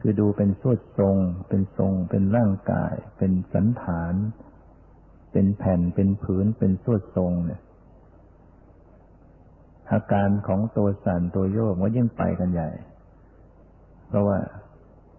[0.00, 1.16] คือดูเป็นสวดทรง
[1.48, 4.14] เป็นทรง เป็นร่างกาย เป็นสันฐาน
[5.38, 7.60] เป็นแผ่นเป็นผืนเป็นสวดทรงเนี่ย
[9.92, 12.70] อาการของตัวสั่นตัวโยกมันยิ่งไปกันใหญ่
[14.08, 14.38] เพราะว่า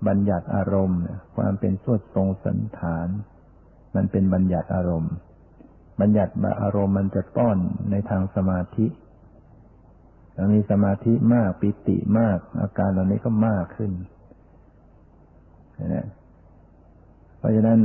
[0.08, 1.00] บัญญัติอารมณ์
[1.36, 3.08] ความเป็นสวดทรงสันฐาน
[3.96, 5.14] มันเป็นบัญญัติอารมณ์
[6.02, 7.58] บัญญัติอารมณ์มันจะต้อน
[7.92, 8.88] ในทางสมาธิ
[10.36, 13.92] ถ้ามีสมาธิมากปิติมาก อาการเหล่านี้ก็มากขึ้น
[15.96, 16.08] นะ
[17.38, 17.80] เพราะฉะนั้น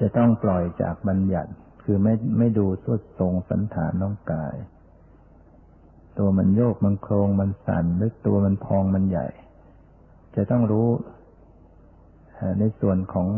[0.00, 1.50] จะต้องปล่อยจากบัญญัติ
[1.82, 4.56] คือไม่ไม่ดูสุดทรงสันฐานน้องกาย
[6.18, 9.28] ตัวมันโยกมันโครงมันสั่นหรือตัวมันพองมันใหญ่
[10.36, 10.88] จะต้องรู้
[12.58, 13.28] ในส่วนของ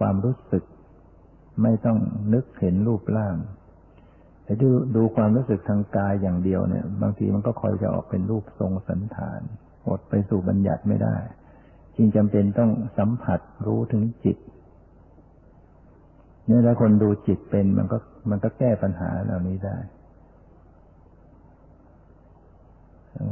[0.00, 0.64] ความรู้สึก
[1.62, 1.98] ไม่ต้อง
[2.32, 3.36] นึกเห็นรูปร่าง
[4.44, 9.40] แต่ดูดูความรู้สึกทางกายอย่างเดียวเนี่ย บางทีมันก็คอยจะออกเป็นรูปทรงสันฐาน
[9.88, 11.16] อดไปสู่บัญญัติไม่ได้
[11.96, 14.36] จึงจำเป็นต้องสัมผัสรู้ถึงจิต
[16.46, 17.98] เนี่ยถ้าคนดูจิตเป็นมันก็
[18.30, 19.76] มันก็แก้ปัญหาเหล่านี้ได้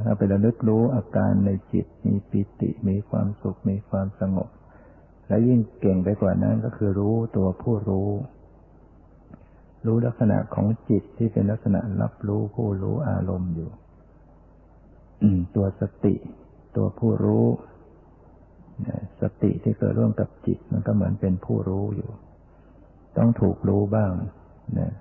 [0.05, 4.49] ถ้าไประลึกรู้อาการในจิตมีปิติมีความสุขมีความสงบ
[5.29, 8.11] และยิ่งเก่งไปกว่านั้นก็คือรู้ตัวผู้รู้
[9.87, 13.71] รู้ลักษณะของจิตที่เป็นลักษณะรับรู้ผู้รู้อารมณ์อยู่
[15.55, 16.15] ตัวสติ
[16.77, 17.47] ตัวผู้รู้
[19.21, 22.11] สติที่เกิดร่วมกับจิต มันก็เหมือนเป็นผู้รู้อยู่
[23.17, 24.13] ต้องถูกรู้บ้าง
[24.79, 24.93] นะ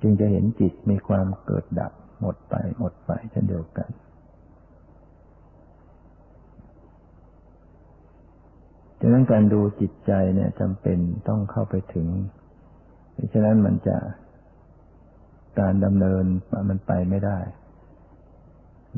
[0.00, 3.90] จึงจะเห็นจิตมีความเกิดดับ หมดไป หมดไปเช่นเดียวกัน
[8.98, 10.98] ดังนั้นการดูจิตใจเนี่ยจำเป็น
[11.28, 12.08] ต้องเข้าไปถึง
[13.14, 13.96] เพราะฉะนั้นมันจะ
[15.60, 16.24] การดำเนิน
[16.68, 17.38] มันไปไม่ได้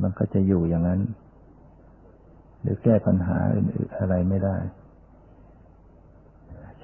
[0.03, 1.01] มันก็จะอยู่อย่างนั้น
[2.61, 4.57] หรือแก้ปัญหาอื่นๆอะไรไม่ได้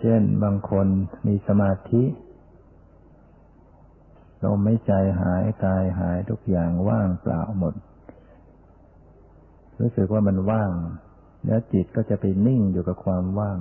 [0.01, 0.87] เช่นบางคน
[1.27, 2.03] มีสมาธิ
[4.43, 7.75] ลมไม่ใจหายกายหายทุกอย่างว่างเปล่าหมด
[9.81, 10.71] รู้สึกว่ามันว่าง
[11.47, 13.59] แล้วจิตก็จะไปนิ่งอยู่กับความว่าง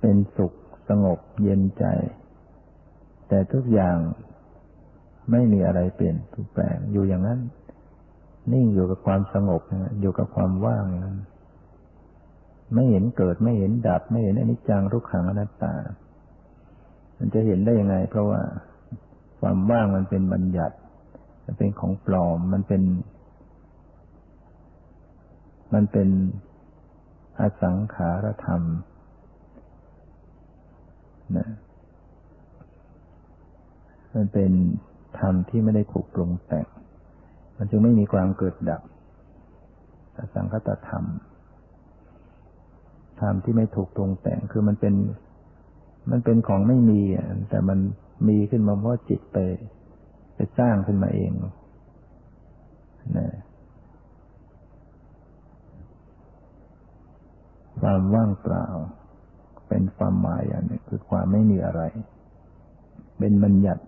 [0.00, 0.52] เป็นสุข
[0.88, 1.84] สงบเย็นใจ
[3.28, 3.96] แต่ทุกอย่าง
[5.30, 6.16] ไม่มีอะไรเปลี่ยน
[6.52, 7.40] แปลงอยู่อย่างนั้น
[8.52, 9.62] นิ่งอยู่กับความสงบ
[10.00, 11.16] อยู่กับความว่างนั้น
[12.74, 15.74] ไม่เห็นเกิดไม่เห็นดับ ไม่เห็นอนิจจังทุกขังอนัตตา
[17.18, 18.40] มันจะเห็นได้ยังไง เพราะว่า
[19.40, 20.76] ความว่างมันเป็นบัญญัติ
[21.44, 22.82] มันเป็นของปลอม มันเป็น
[25.74, 26.08] มันเป็น
[27.40, 28.62] อสังขารธรรม
[31.36, 31.48] นะ
[34.14, 34.50] มันเป็น
[35.18, 36.66] ธรรมที่ไม่ได้ถูกปรุงแต่ง
[37.56, 38.82] มันจึงไม่มีความเกิดดับ
[40.16, 41.04] อสังคตธรรม
[43.20, 44.94] ธรรมที่ไม่ถูกปรุงแต่งคือมันเป็น
[46.10, 47.00] มันเป็นของไม่มี
[47.50, 47.78] แต่มัน
[48.28, 49.38] มีขึ้นมาเพราะจิตไป
[50.34, 51.32] ไปสร้างขึ้นมาเอง
[53.18, 53.28] นะ
[57.80, 58.66] ความว่างเปล่า
[59.68, 61.82] เป็นความหมายอย่างนี้คือความไม่มีอะไร
[63.18, 63.82] เป็นบัญญัติ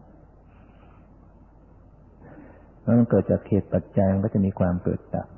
[2.82, 5.28] แล้วมันเกิดจากเหตุปัจจัยมันก็จะมีความเกิดดับ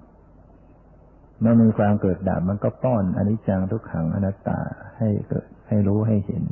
[1.42, 4.58] เมื่อมีความเกิดดับมันก็ป้อนอนิจจังทุกขังอนัตตา
[4.98, 6.42] ให้เกิดให้รู้ให้เห็น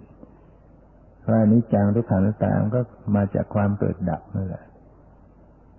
[1.20, 2.80] เพราะอนิจจังทุกขังอนัตตามันก็
[3.16, 4.64] มาจากความเกิดดับนั่นแหละ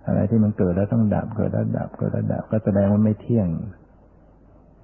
[0.06, 3.48] อะไรที่มันเกิดแล้วต้องดับเกิดแล้วดับเกิดแล้วดับ ก็แสดงว่าไม่เที่ยง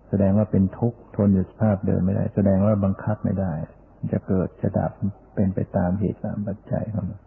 [0.08, 3.52] แสดงว่าเป็นทุกข์ทนอยู่สภาพเดิมไม่ได้ แสดงว่าบังคับไม่ได้
[4.12, 4.90] จะเกิดจะดับ
[5.34, 7.20] เป็นไปตามเหตุตามปัจจัยของมัน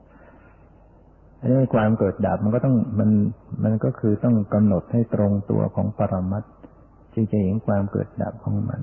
[1.40, 3.10] อันนี้ความเกิดดับมันก็ต้องมัน
[3.64, 6.44] มันก็คือต้องกำหนดให้ตรงตัวของปรมัต
[7.13, 8.82] จึงจะเห็นความเกิดดับของมัน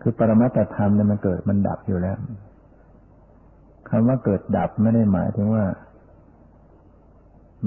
[0.00, 2.16] คือปรมัตธรรมเนี่ยมันเกิดมันดับอยู่แล้ว
[3.88, 5.64] คำว่าเกิดดับไม่ได้หมายถึงว่า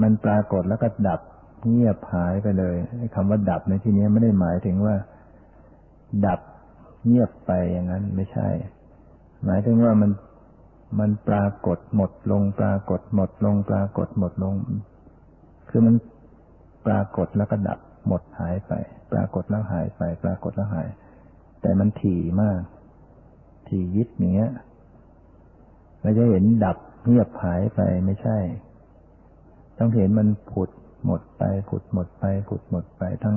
[0.02, 1.20] มันปรากฏแล้วก็ดับ
[1.68, 2.76] เงียบหายไปเลย
[3.14, 4.94] คำว่าดับในที่นี้ไม่ได้หมายถึงว่า
[6.26, 6.40] ดับ
[7.06, 8.48] เงียบไปอย่างนั้นไม่ใช่
[9.44, 10.10] หมายถึงว่ามัน
[10.98, 14.54] มันปรากฏหมดลงปรากฏหมดลงปรากฏหมดลง
[15.68, 15.94] คือมัน
[16.86, 18.72] ปรากฏแล้วก็ดับ หมดหายไป
[19.12, 20.88] ปรากฏแล้วหายไป ปรากฏแล้วหาย
[21.62, 22.60] แต่มันถี่มาก
[23.68, 24.52] ถี่ยิบอย่างเงี้ย
[26.00, 28.38] เราจะเห็นดับเงียบหายไปไม่ใช่
[29.78, 30.70] ต้องเห็นมันผุด
[31.04, 33.36] หมดไป ผุดหมดไป ผุดหมดไปทั้ง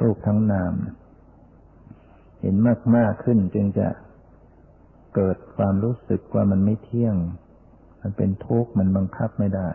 [0.00, 0.74] รูปทั้งนาม
[2.40, 3.88] เห็นมากมากขึ้นจึงจะ
[5.14, 7.16] เกิดความรู้สึกว่ามันไม่เที่ยง
[8.02, 9.68] มันเป็นทุกข์มันบังคับไม่ได้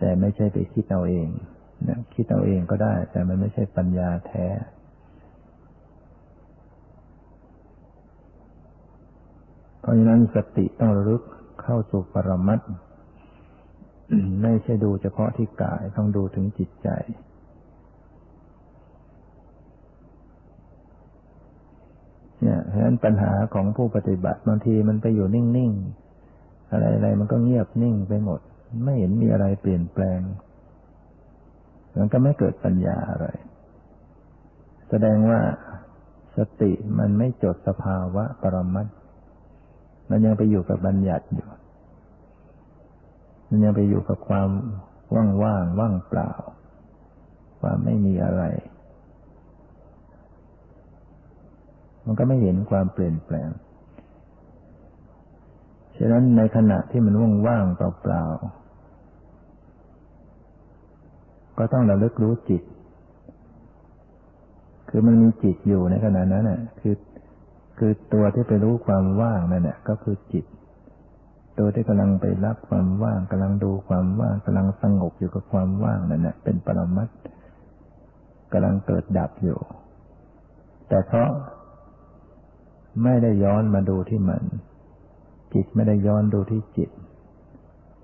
[0.00, 1.28] แต่ไม่ใช่ไปคิดเอาเอง
[1.88, 4.46] นะคิดเอาเองก็ได้ แต่มันไม่ใช่ปัญญาแท้
[9.80, 11.22] เพราะฉะนั้นสติต้องระลึก
[11.62, 12.60] เข้าสู่ปรมัต
[14.42, 16.88] ไม่ใช่ดูเฉพาะที่กายต้องดูถึงจิตใจ
[22.42, 25.72] เนี่ยเพราะฉะนั้นปัญหาของผู้ปฏิบัติบางทีมันไปอยู่นิ่ง
[26.22, 28.40] ๆ อะไรๆ มันก็เงียบนิ่งไปหมด
[28.84, 30.20] ไม่เห็นมีอะไรเปลี่ยนแปลง
[31.96, 33.26] มันก็ไม่เกิดปัญญาอะไร
[34.88, 35.40] แสดงว่า
[36.36, 38.86] สติมันไม่จดสภาวะปรมัต
[40.10, 41.48] มันยังไปอยู่กับบัญญัติอยู่
[43.48, 44.50] มันยังไปอยู่กับความ
[45.14, 46.30] ว่างว่างว่างเปล่า
[47.60, 48.42] ความไม่มีอะไร
[52.04, 53.50] มันก็ไม่เห็นความเปลี่ยนแปลง
[55.96, 57.14] ฉะนั้นในขณะที่มัน
[57.46, 58.59] ว่างๆเปล่าๆ
[61.60, 62.62] ก็ต้องระลึกรู้จิต
[64.88, 66.96] คือมันมีจิตอยู่ในขณะนั้นน่ะ คือ
[67.78, 70.44] คือตัวที่ไปรู้ความว่างนั่นแหละก็คือจิต
[71.58, 77.08] ตัวที่กำลังไปรับความว่างกำลังดูความว่างกำลังสงบอยู่กับความว่างนั่นแหละเป็นปรมัต
[78.52, 79.58] กำลังเกิดดับอยู่
[80.88, 81.30] แต่เพราะ
[83.02, 84.42] ไม่ได้ย้อนมาดูที่มัน
[85.54, 86.90] จิตไม่ได้ย้อนดูที่จิต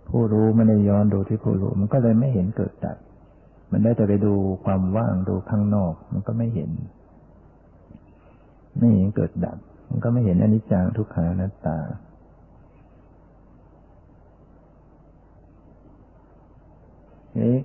[0.09, 2.97] ผู้รู้ไม่ได้ย้อนดูที่ผู้รู้มันก็เลยไม่เห็นเกิดดับ
[3.71, 6.71] มันได้แต่ไปดูความว่างดูข้างนอก มันก็ไม่เห็น
[8.79, 11.79] ไม่เห็นเกิดดับ มันก็ไม่เห็นอนิจจังทุกขังอนัตตา
[17.41, 17.57] นี้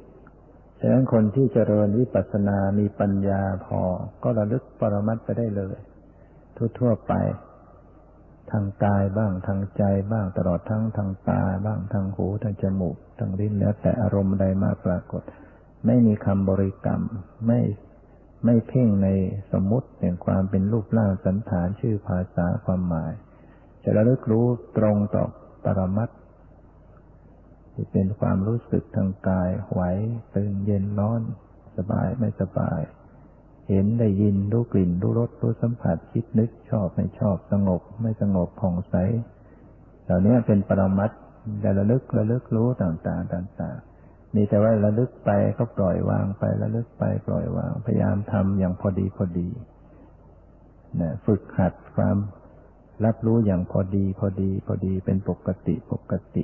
[0.79, 3.81] ฉะนั้นคนที่เจริญวิปัสสนามีปัญญาพอ
[4.23, 5.75] ก็ระลึกปรมัตไปได้เลย
[6.79, 7.13] ทั่วๆไป
[8.51, 15.23] ทางกายบ้างทางใจบ้างตลอดทั้งทางตาบ้างทางหูทางจมูกทางลิ้นแล้วแต่อารมณ์ใดมาปรากฏ
[15.85, 17.01] ไม่มีคำบริกรรม
[17.47, 17.59] ไม่
[18.45, 19.07] ไม่เพ่งใน
[19.51, 23.11] สมมติแห่งความเป็นรูปร่างสันฐานชื่อภาษาความหมาย
[23.83, 24.45] จะระลึกรู้
[24.77, 25.25] ตรงต่อ
[25.65, 26.09] ปรมัต
[27.73, 29.81] ที่เป็นความรู้สึกทางกายไหว
[30.35, 31.21] ตึงเย็นร้อน
[31.77, 32.81] สบายไม่สบาย
[33.69, 38.95] เห็นได้ยินรู้กลิ่นรู้รสรู้สัมผัสคิดนึกชอบไม่ชอบสงบ ไม่สงบผ่องใส
[40.03, 41.11] เหล่านี้เป็นปรมัต
[41.61, 43.90] แต่ระลึกระลึกรู้ต่างๆต่างๆ
[44.35, 49.47] มีแต่ว่าระลึกไปก็ปล่อยวางไประลึกไปปล่อยวาง พยายามทำอย่างพอดีพอดี
[51.01, 52.17] นะฝึกหัดความ
[53.05, 56.43] รับรู้อย่างพอดีพอดีพอดีเป็นปกติปกติ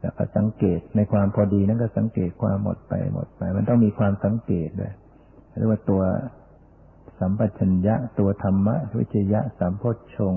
[0.00, 4.92] แล้วก็สังเกตในความพอดีนั้นก็สังเกตความหมดไปหมดไป มันต้องมีความสังเกตด้วย
[5.58, 6.02] เรียกว่าตัว
[7.18, 10.34] สัมปชัญญะตัวธรรมะวิจยะสัมโพชฌง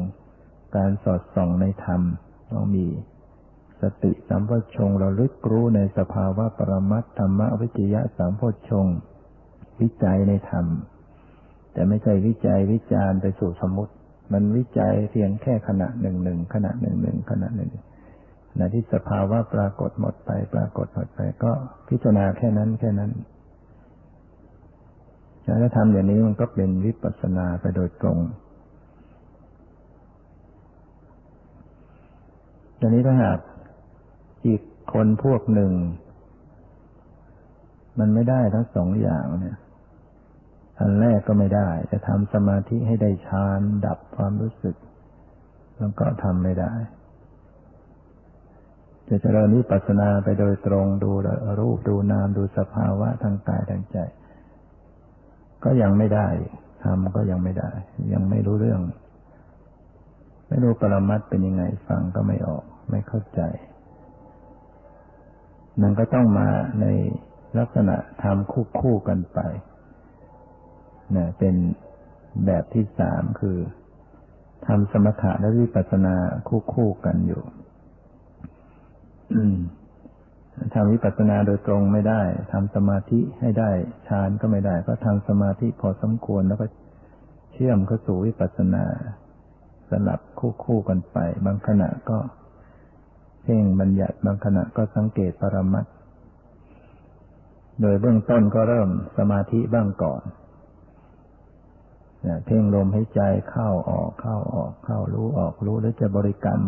[0.76, 2.02] การสอดส่องในธรรม
[2.52, 2.86] ต้องมี
[3.82, 8.86] สติสัมโพชงเราลึกรู้ในสภาวะปรมัตธรรมวิจยะสัมโพชง
[9.82, 10.66] วิจัยในธรรม
[11.74, 13.94] แต่ไม่ใช่วิจัยวิจารไปสู่สมุติ
[14.34, 17.72] มันวิจัยเพียงแค่ขณะหนึ่งหนึ่งขณะหนึ่งหนึ่งขณะหนึ่ง
[18.52, 21.52] ขณะที่สภาวะปรากฏหมดไป ปรากฏหมดไปก็
[21.88, 23.12] พิจารณาแค่นั้นแค่นั้น
[25.62, 28.18] ถ้าทำอย่างนี้มันก็เป็นวิปัสสนาไปโดยตรง
[32.80, 33.40] ทีนี้ถ้าหาก
[34.46, 34.62] อีก
[34.94, 35.72] คนพวกหนึ่ง
[38.00, 39.58] มันไม่ได้ทั้งสองอย่างเนี่ย
[40.80, 44.76] อันแรกก็ไม่ได้ จะทำสมาธิให้ได้ฌานดับความรู้สึก
[45.78, 46.74] แล้วก็ทำไม่ได้
[49.08, 51.12] จะเจริญวิปัสสนาไปโดยตรงดู
[51.60, 53.98] รูปดูนามดูสภาวะทางกายทางใจ
[55.64, 56.28] ก็ยังไม่ได้
[56.84, 57.72] ทำก็ยังไม่ได้
[58.14, 58.82] ยังไม่รู้เรื่อง
[60.48, 63.42] ไม่รู้ปรมัตเป็นยังไงฟังก็ไม่ออก ไม่เข้าใจ
[65.82, 66.48] มันก็ต้องมา
[66.82, 66.86] ใน
[67.58, 69.40] ลักษณะทำคู่คู่กันไป
[71.16, 71.56] นะเป็น
[72.46, 73.58] แบบที่สามคือ
[74.68, 76.16] ทำสมถะและวิปัสสนา
[76.48, 77.44] คู่คู่กันอยู่
[80.74, 83.70] ทำวิปัสสนาโดยตรงไม่ได้ทำสมาธิให้ได้
[84.08, 86.66] ฌานก็ไม่ได้ ก็ทำสมาธิพอสมควรแล้วก็
[87.54, 88.86] เชื่อมเข้าสู่วิปัสสนา
[89.90, 92.18] สลับคู่คู่กันไป บางขณะก็
[93.44, 95.86] เพ่งบัญญัติบางขณะก็สังเกตปรมัต
[97.82, 100.22] โดยเบื้องต้นก็เริ่มสมาธิบ้างก่อน
[102.46, 106.62] เพ่งลมให้ใจเข้าออกเข้าออกเข้ารู้ออกรู้แล้วจะบริกรรม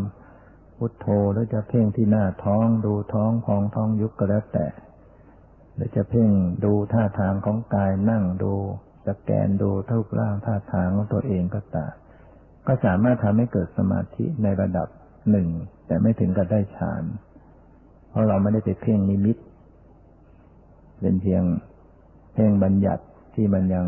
[0.77, 4.67] พุทโธแล้วจะเพ่งที่หน้าท้องดูท้องพองท้องยุบก็แล้วแต่
[5.75, 6.29] หรือจะเพ่ง
[6.65, 8.53] ดูท่าทางของกายนั่งดู
[9.07, 11.93] สแกนดูทุกร่างท่าทางของตัวเองก็ตาม
[12.67, 14.87] ก็สามารถทำให้เกิดสมาธิในระดับ
[15.31, 15.47] หนึ่ง
[15.87, 17.03] แต่ไม่ถึงกับได้ฌาน
[18.09, 19.37] เพราะเราไม่ได้ไปเพ่งนิมิต
[21.01, 21.43] เป็นเพียง
[22.33, 23.03] เพ่งบัญญัติ
[23.35, 23.87] ที่มันยัง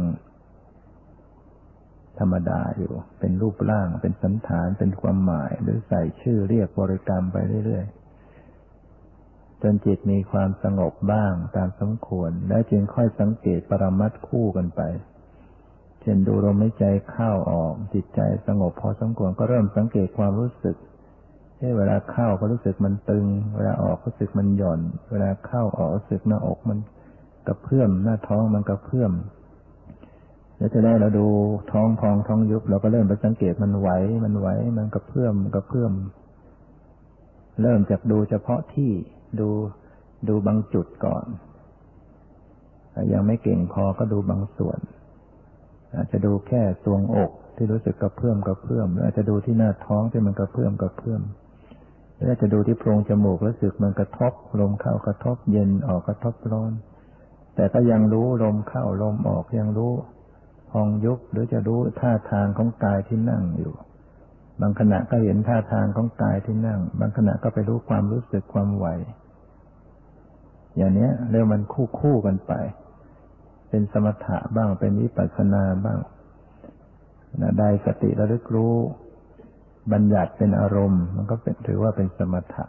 [2.20, 14.82] ธรรมดาอยู่ เป็นรูปร่าง เป็นสันฐาน เป็นความหมาย หรือใส่ชื่อเรียกบริกรรมไปเรื่อยๆ จนจิตมีความสงบบ้างตามสมควร แล้วจึงค่อยสังเกตปรมัตคู่กันไป
[16.02, 20.76] เช่นดูลมหายใจเข้าออก จิตใจสงบพอสมควรก็เริ่มสังเกตความรู้สึก
[21.78, 23.26] เวลาเข้าก็รู้สึกมันตึง
[23.56, 24.80] เวลาออกรู้สึกมันหย่อน
[25.12, 26.80] เวลาเข้าออกรู้สึกหน้าอกมัน
[27.48, 29.12] กระเพื่อมหน้าท้องมันกระเพื่อม
[30.58, 31.28] แล้วจะได้เราดู
[31.72, 33.90] ท้องพองท้องยุบเราก็เริ่มไปสังเกตมันไหว
[34.24, 34.48] มันไหว
[34.78, 35.94] มันกระเพื่อมกระเพื่อม
[37.62, 38.92] เริ่มจากดูเฉพาะที่
[39.40, 39.50] ดู
[40.28, 41.26] ดูบางจุดก่อน
[43.14, 44.80] ยังไม่เก่งพอก็ดูบางส่วน
[45.96, 51.22] อาจจะดูแค่ทรวงอกที่รู้สึกกระเพื่อมกระเพื่อมหรืออาจจะดูที่หน้าท้องที่มันกระเพื่อมกระเพื่อม
[52.20, 56.72] ออาจจะดูที่โพรงจมูกรู้สึกมันกระทบลมเข้ากระทบเย็นออกกระทบร้อน
[57.56, 59.94] แต่ก็ยังรู้ลมเข้าลมออกยังรู้
[60.72, 63.74] พองยุบหรือจะรู้ท่าทางของกายที่นั่งอยู่
[64.62, 68.88] บางขณะก็เห็นท่าทางของกายที่นั่ง บางขณะก็ไปรู้ความรู้สึกความไหว
[70.78, 72.54] อย่างนี้เรียกมันคู่คู่กันไป
[73.70, 76.00] เป็นสมถะบ้างเป็นวิปัสสนาบ้าง
[77.42, 78.76] นะได้สติระลึกรู้
[79.94, 82.66] บัญญัติเป็นอารมณ์ มันก็เป็นถือว่าเป็นสมถะ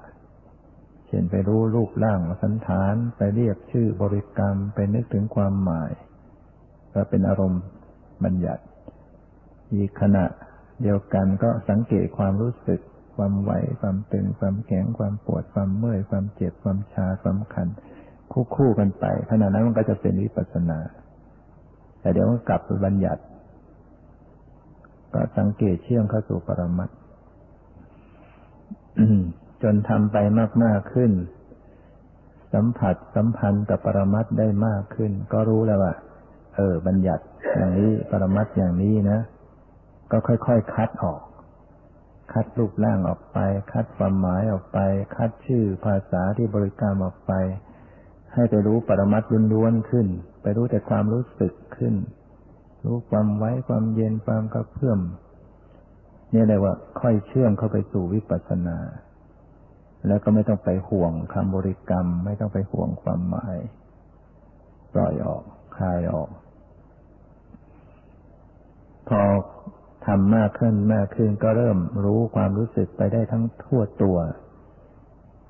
[1.06, 5.90] เช่นไปรู้รูปร่างสันฐาน ไปเรียกชื่อบริกรรม ไปนึกถึงความหมาย
[6.94, 7.62] ก็เป็นอารมณ์
[8.24, 8.62] บัญญัติ
[9.74, 10.24] อีกขณะ
[10.82, 12.80] เดียวกันก็สังเกตความรู้สึก
[13.16, 13.50] ความไหว
[13.80, 17.68] ความตึง ความแข็ง ความปวด ความเมื่อย ความเจ็บ ความชา ความคัน
[18.32, 20.78] คู่คู่กันไป ขณะนั้นมันก็จะเป็นวิปัสสนา
[22.00, 23.22] แต่เดี๋ยวมันกลับไปบัญญัติ
[25.12, 26.90] ก็สังเกตเชื่อมเข้าสู่ปรมัต
[29.62, 30.16] จนทำไป
[30.64, 31.12] มาก ๆ ขึ้น
[32.54, 35.94] สัมผัสสัมพันธ์กับปรมัตได้มากขึ้น ก็รู้แล้วว่า
[36.56, 37.24] เออ บัญญัติ
[37.56, 39.18] อย่างนี้ปรมัตอย่างนี้นะ
[40.10, 41.20] ก็ค่อย ๆ คัดออก
[42.32, 43.38] คัดรูปร่างออกไป
[43.72, 44.78] คัดความหมายออกไป
[45.16, 47.32] คัดชื่อภาษาที่บริกรรมออกไป
[48.34, 49.22] ให้ไปรู้ปรมัต
[49.52, 50.06] ล้วนๆขึ้น
[50.42, 51.94] ไปรู้แต่ความรู้สึกขึ้น
[52.84, 55.00] รู้ความไว้ความเย็นความกระเพื่อม
[56.34, 58.78] นี่เลยว่าค่อยเชื่อมเข้าไปสู่วิปัสสนา
[60.06, 63.56] แล้วก็ไม่ต้องไปห่วงคำบริกรรม ไม่ต้องไปห่วงความหมาย
[64.94, 65.44] ปล่อยออก
[65.76, 66.30] คลายออก
[69.08, 69.20] พอ
[70.06, 74.18] ทำมากขึ้นมากขึ้นก็เริ่มรู้ความรู้สึกไปได้ทั้งทั่วตัว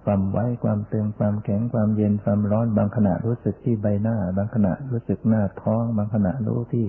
[0.05, 6.87] ความไว้ความตึงความแข็งความเย็นความร้อนบางขณะรู้สึกที่ใบหน้า บางขณะรู้สึกหน้าท้อง บางขณะรู้ที่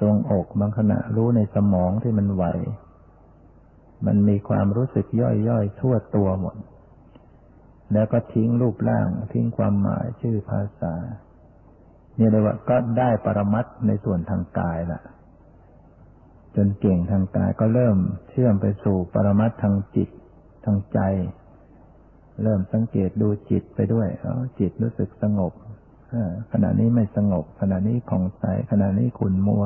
[0.00, 2.44] ตรงอก บางขณะรู้ในสมองที่มันไหว
[4.06, 6.56] มันมีความรู้สึกย่อยๆ ทั่วตัวหมด
[7.92, 10.94] แล้วก็ทิ้งรูปร่าง ทิ้งความหมายชื่อภาษา
[12.16, 15.00] เนี่ยเลยว่าก็ได้ปรมัตในส่วนทางกายละ
[16.56, 17.96] จนเก่งทางกายก็เริ่ม
[18.30, 20.08] เชื่อมไปสู่ปรมัตทางจิต
[20.64, 21.00] ทางใจ
[22.42, 25.52] เริ่มสังเกตดูจิตไปด้วยอ๋อจิตรู้สึกสงบ
[26.52, 29.64] ขณะนี้ไม่สงบ ขณะนี้ผ่องใสขณะนี้ขุ่นมัว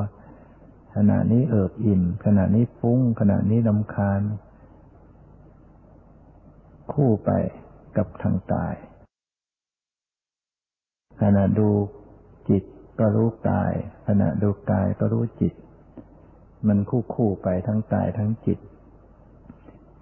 [0.99, 4.21] ขณะนี้เอิบอิ่ม ขณะนี้ฟุ้ง ขณะนี้ลำคาญ
[6.93, 7.31] คู่ไป
[7.97, 8.75] กับทางกาย
[11.21, 11.69] ขณะดู
[12.49, 12.63] จิต
[12.99, 13.73] ก็รู้กาย
[14.07, 15.53] ขณะดูกายก็รู้จิต
[16.67, 18.59] มันคู่คู่ไปทั้งกายทั้งจิต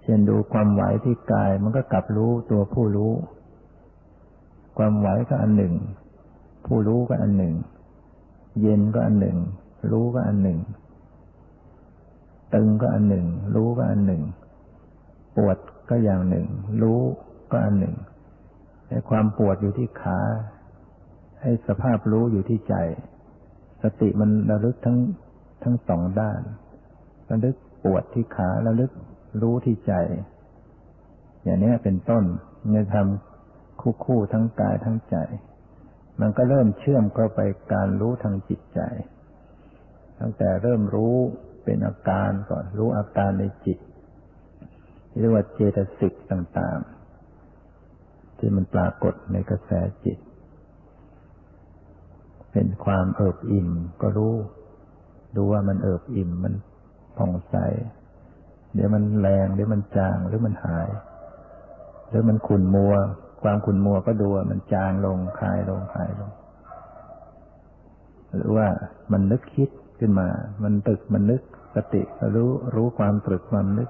[0.02, 3.12] เช่นดูความไหวที่กายมันก็กลับรู้ตัวผู้รู้
[4.78, 5.74] ความไหวก็อันหนึ่ง
[6.66, 7.54] ผู้รู้ก็อันหนึ่ง
[8.60, 9.38] เย็นก็อันหนึ่ง
[9.92, 10.58] รู้ก็อันหนึ่ง
[12.56, 14.22] ตึงก็อันหนึ่ง รู้ก็อันหนึ่ง
[15.36, 15.56] ปวด
[15.90, 16.46] ก็อย่างหนึ่ง
[16.82, 17.00] รู้
[17.52, 17.94] ก็อันหนึ่ง
[18.88, 20.18] ไอ้ความปวดอยู่ที่ขา
[21.40, 22.74] ไอ้สภาพรู้อยู่ที่ใจ
[23.82, 24.98] สติมันระลึกทั้ง
[25.62, 26.40] ทั้งสองด้าน
[27.30, 28.90] ระลึกปวดที่ขาระลึก
[29.42, 29.92] รู้ที่ใจ
[31.44, 32.24] อย่างนี้เป็นต้น
[32.70, 35.16] ในทำคู่คู่ทั้งกายทั้งใจ
[36.20, 37.40] มันก็เริ่มเชื่อมเข้าไป
[37.72, 38.80] การรู้ทางจิตใจ
[40.20, 41.16] ตั้งแต่เริ่มรู้
[41.66, 43.78] เป็นอาการก่อนรู้อาการในจิต
[45.18, 49.70] เรียกว่าเจตสิกต่างๆ ที่มันปรากฏในกระแส
[50.04, 50.18] จิต
[52.52, 53.68] เป็นความเอิบอิ่ม
[54.02, 54.34] ก็รู้
[55.36, 56.54] ดูว่ามันเอิบอิ่มมัน
[57.16, 57.56] ผ่องใส
[58.74, 60.88] เดี๋ยวมันแรงเดี๋ยวมันจางหรือมันหาย
[62.08, 62.92] หรือมันขุ่นมัว
[63.42, 66.30] ความขุ่นมัวก็ดูว่ามันจางลงคลายลงคลายลง
[68.36, 68.66] หรือว่า
[69.12, 70.28] มันนึกคิดขึ้นมา
[70.62, 71.42] มันตึกมันนึก
[71.76, 73.88] สติก็รู้รู้ความตรึกความนึก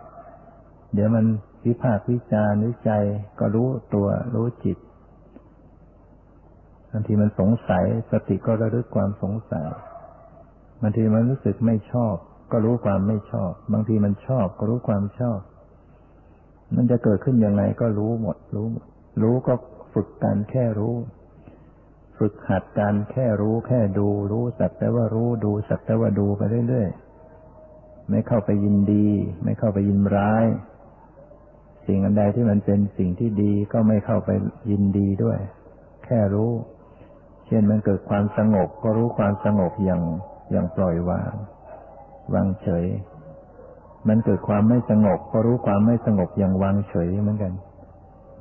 [0.95, 1.27] เดี๋ยวมัน
[1.67, 3.05] วิพากวิจารวิจัย
[3.41, 4.79] ก็รู้ตัวรู้จิต
[6.93, 9.67] บางทีมันสงสัย สติก็ระลึกความสงสัย
[10.83, 12.15] บางทีมันรู้สึกไม่ชอบ
[12.53, 15.39] ก็รู้ความไม่ชอบ บางทีมันชอบก็รู้ความชอบ
[16.77, 18.67] มันจะเกิดขึ้นยังไงก็รู้หมด รู้
[19.23, 19.55] รู้ก็
[19.95, 20.95] ฝึกการแค่รู้
[22.19, 27.06] ฝึกหัดการแค่รู้ แค่ดู รู้สักแต่ว่ารู้ดูสักแต่ว่าดูไปเรื่อยๆ
[28.11, 29.07] ไม่เข้าไปยินดี
[29.45, 30.47] ไม่เข้าไปยินร้าย
[31.87, 34.31] สิ่งอันใดที่มันเป็นสิ่งที่ดีก็ไม่เข้าไป
[34.71, 35.39] ยินดีด้วย
[36.05, 36.53] แค่รู้
[37.47, 40.03] เช่นมันเกิดความสงบ ก็รู้ความสงบอย่าง
[40.51, 41.33] อย่างปล่อยวาง
[42.35, 42.87] วางเฉย
[44.09, 47.53] มันเกิดความไม่สงบ ก็รู้ความไม่สงบอย่างวางเฉยเหมือนกัน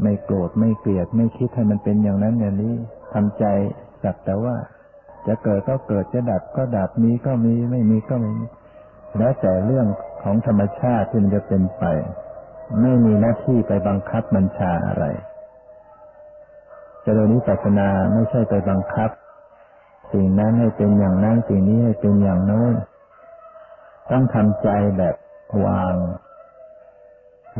[0.01, 2.73] ไม่โกรธไม่เกลียดไม่คิดให้มันเป็นอย่างนั้นอย่างนี้
[3.13, 3.45] ทำใจ
[4.03, 4.55] สักแต่ว่า
[5.27, 8.45] จะเกิดก็เกิดจะดับก็ดับมีก็มีไม่มีก็ไม่มี
[9.17, 9.87] แล้วแต่เรื่อง
[10.23, 11.83] ของธรรมชาติที่มันจะเป็นไป
[12.81, 15.05] ไม่มีหน้าที่ไปบังคับบัญชาอะไร
[17.03, 19.09] เจริญนิพพานาไม่ใช่ไปบังคับ
[20.13, 22.73] สิ่งนั้นให้เป็นอย่างนั้นสิ่งนี้ให้เป็นอย่างโน้น
[24.11, 25.15] ต้องทำใจแบบ
[25.65, 25.95] วาง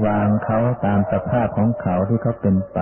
[0.06, 2.78] วางเขาตามสภาพของเขาที่เขาเป็นไป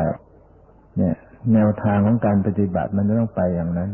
[0.97, 1.15] เนี่ย
[1.53, 3.91] แนวทางของการปฏิบัติมันต้องไปอย่างนั้น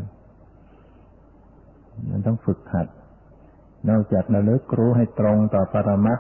[2.10, 2.88] มันต้องฝึกหัด
[3.90, 6.20] นอกจากระลึกรู้ให้ตรงต่อปรมัต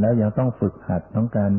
[0.00, 1.52] แล้วยังต้องฝึกหัดของการ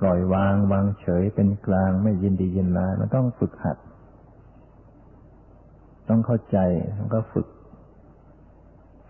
[0.00, 3.76] ปล่อยวางวางเฉยเป็นกลางไม่ยินดียินร้ายมันต้องฝึกหัด
[6.08, 6.58] ต้องเข้าใจ
[6.96, 7.46] แล้วก็ฝึก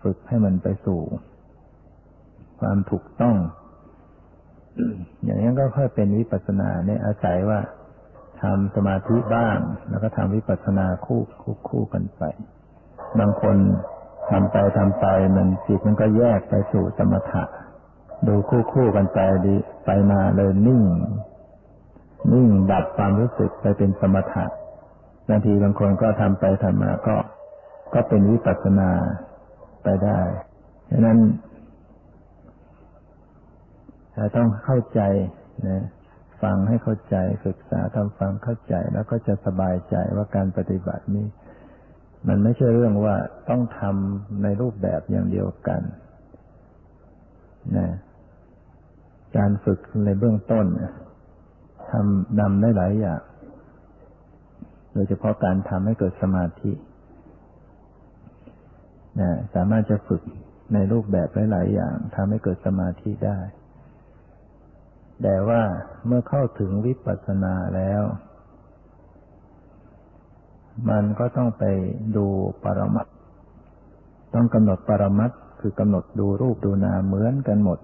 [0.03, 0.99] ฝึกให้มันไปสู่
[2.59, 3.35] ความถูกต้อง
[5.23, 7.59] อย่างนี้ก็ค่อยเป็นวิปัสสนาเนี่ยอาศัยว่า
[8.41, 9.57] ทำสมาธิบ้าง
[9.89, 12.23] แล้วก็ทำวิปัสสนาคู่คู่คู่กันไป
[13.19, 13.57] บางคน
[14.31, 15.05] ทำไปทำไป
[15.35, 17.43] มันจิตมันก็แยกไปสู่สมถะ
[18.27, 19.55] ดูคู่คู่กันไปดี
[19.85, 20.83] ไปมาเลยนิ่ง
[22.33, 24.45] นิ่งดับความรู้สึกไปเป็นสมถะ
[25.27, 27.15] บางทีบางคนก็ทำไปทำมาก็
[27.93, 28.89] ก็เป็นวิปัสสนา
[29.83, 30.19] ไปได้
[30.91, 31.17] ฉะนั้น
[34.35, 35.01] ต้องเข้าใจ
[35.67, 35.83] นะ
[36.43, 37.15] ฟังให้เข้าใจ
[37.45, 41.25] ศึกษาทำฟังเข้าใจแล้วก็จะสบายใจว่าการปฏิบัตินี้
[42.27, 43.15] มันไม่ใช่เรื่องว่า
[43.49, 45.81] ต้องทำในรูปแบบอย่างเดียวกัน
[47.77, 47.89] นะ
[49.37, 50.65] การฝึกในเบื้องต้น
[51.91, 53.21] ทำนำได้หลายอย่าง
[54.93, 56.71] โดยเฉพาะการทำให้เกิดสมาธิ
[59.19, 60.21] นะสามารถจะฝึก
[60.73, 63.39] ในรูปแบบหลาย ๆ อย่างทำให้เกิดสมาธิได้
[65.23, 65.61] แต่ว่า
[66.07, 68.03] เมื่อเข้าถึงวิปัสสนาแล้ว
[70.89, 71.63] มันก็ต้องไป
[72.15, 72.25] ดู
[72.63, 73.07] ปรมัต
[74.33, 77.79] ต้องกำหนดปรมัตคือกำหนดดูรูปดูนามเหมือนกันหมด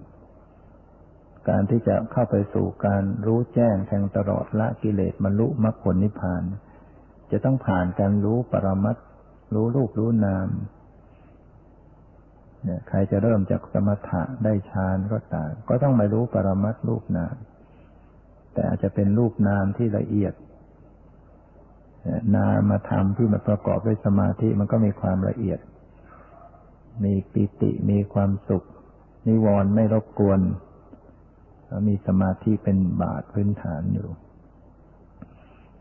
[1.48, 6.42] การที่จะเข้าไปสู่การรู้แจ้งแทงตลอดละกิเลสมรรลุมรรคผลนิพพาน
[7.30, 8.96] จะต้องผ่านการรู้ปรมัต
[9.54, 10.48] รู้รูปรู้นาม
[12.64, 17.36] เนี่ยใครจะเริ่มจากสมถะได้ฌานก็ตามก็ต้องมารู้ปรมัตรูปนาม
[18.52, 20.32] แต่อาจจะเป็นรูปนามที่ละเอียด
[22.36, 25.60] นามธรรมที่มันประกอบด้วยสมาธิมันก็มีความละเอียด
[27.04, 28.64] มีปิติมีความสุข
[29.28, 30.40] นิวรณ์ไม่รบกวน
[31.88, 34.08] มีสมาธิเป็นบาทพื้นฐานอยู่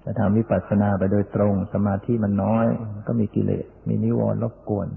[0.04, 2.66] จะทำวิปัสสนาไปโดยตรง สมาธิมันน้อย
[3.08, 4.88] ก็มีกิเลส มีนิวรณ์รบกวน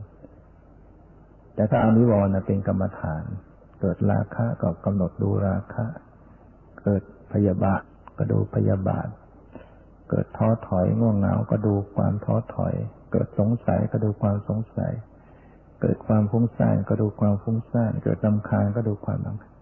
[1.55, 3.23] แต่ถ้าอานิวรณ์เป็นกรรมฐาน
[3.81, 5.87] เกิดราคะก็กำหนดดูราคะ
[6.83, 7.03] เกิด
[7.33, 7.83] พยาบาท
[8.17, 9.09] ก็ดูพยาบาท
[10.11, 12.75] เกิดท้อถอยง่วงเหงาก็ดูความท้อถอย
[13.13, 14.93] เกิดสงสัยก็ดูความสงสัย
[15.81, 19.55] เกิดความฟุ้งซ่านก็ดูความฟุ้งซ่าน เกิดลำคาญก็ดูความลำคาญ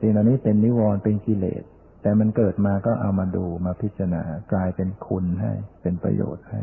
[0.00, 1.62] สิ่งเหล่านี้เป็นนิวรณ์เป็นกิเลส
[2.02, 4.22] แต่มันเกิดมาก็เอามาดูมาพิจารณา
[4.52, 5.52] กลายเป็นคุณให้
[5.82, 6.60] เป็นประโยชน์ให้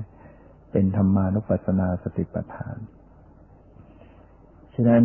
[0.72, 2.78] เป็นธรรมานุปัสสนาสติปัฏฐาน
[4.76, 5.04] ฉะนั้น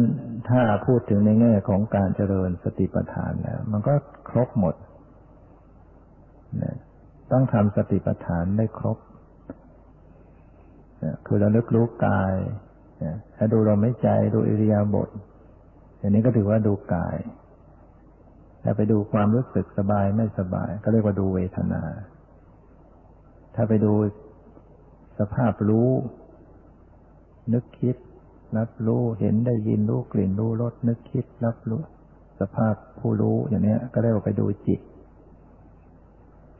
[0.48, 3.94] ถ้าพูดถึงในแง่ของการเจริญสติปัฏฐานแล้วมันก็
[4.30, 4.74] ครบหมด
[7.32, 8.98] ต้องทำสติปัฏฐานได้ครบ
[11.26, 12.34] คือเราลึกรู้กาย
[13.36, 15.08] ถ้าดูลมหายใจดูอิริยาบถ
[15.98, 17.16] อย่างนี้ก็ถือว่าดูกาย
[18.62, 21.82] ถ้าไปดูความรู้สึกสบายไม่สบาย ก็เรียกว่าดูเวทนา
[23.54, 23.92] ถ้าไปดู
[25.18, 25.90] สภาพรู้
[27.52, 27.96] นึกคิด
[28.58, 31.80] รับรู้เห็นได้ยินรู้กลิ่นรู้รสนึกคิด รับรู้
[32.40, 34.80] สภาพผู้รู้อย่างนี้ก็เรียกว่าไปดูจิต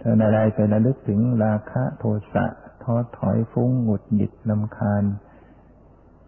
[0.03, 2.45] ถ้าอะไรไประลึกถึงราคะโทสะ
[2.83, 5.05] ท้อถอยฟุ้งหงุดหงิดลำคาญ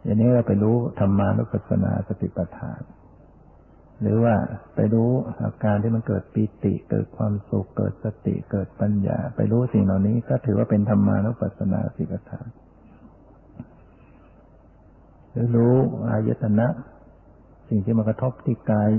[0.05, 2.81] อย่างนี้เราไปรู้ธรรมานุปัสสนาสติปัฏฐาน
[4.03, 4.35] หรือว่า
[4.75, 5.11] ไปรู้
[5.43, 12.47] อาการที่มันเกิดปีติ เกิดความสุขเกิดสติเกิดปัญญา ไปรู้สิ่งเหล่านี้ก็ถือว่าเป็นธรรมานุปัสสนาสิกฐาน
[15.31, 15.75] หรือรู้
[16.09, 16.69] อายตนะ
[17.69, 18.91] สิ่งที่มากระทบที่กาย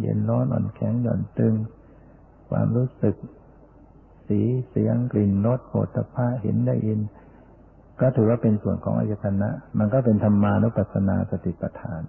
[0.00, 1.54] เย็นร้อนอ่อนแข็งหย่อนตึง
[2.50, 3.16] ความรู้สึก
[4.30, 7.00] สีเสียงกลิ่นรสโผฏฐะเห็นได้ยิน
[8.00, 12.02] ก็ถือว่าเป็นส่วนของอายตนะ มันก็เป็นธรรมานุปัสสนาสติปัฏฐาน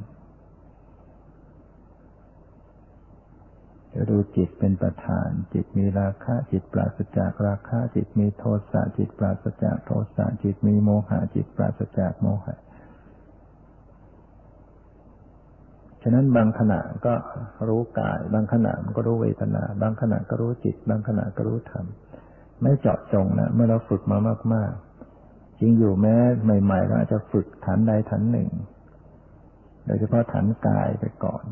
[3.94, 12.56] จะดูจิตเป็นประธาน จิตมีราคะจิตปราศจากราคะจิตมีโทสะจิตปราศจากโทสะจิตมีโมหะจิตปราศจากโมหะ
[16.04, 17.14] ฉะนั้นบางขณะก็
[17.68, 21.86] รู้กาย บางขณะมันก็รู้เวทนา บางขณะก็รู้จิต บางขณะก็รู้ธรรม
[22.62, 24.18] ไม่เจาะจงนะเมื่อเราฝึกมา
[24.54, 24.72] มาก
[25.18, 28.50] ๆ จริงอยู่แม้ใหม่ๆเราอาจจะฝึกฐานใดฐานหนึ่ง
[29.86, 31.44] โดยเฉพาะฐานกายไปก่อน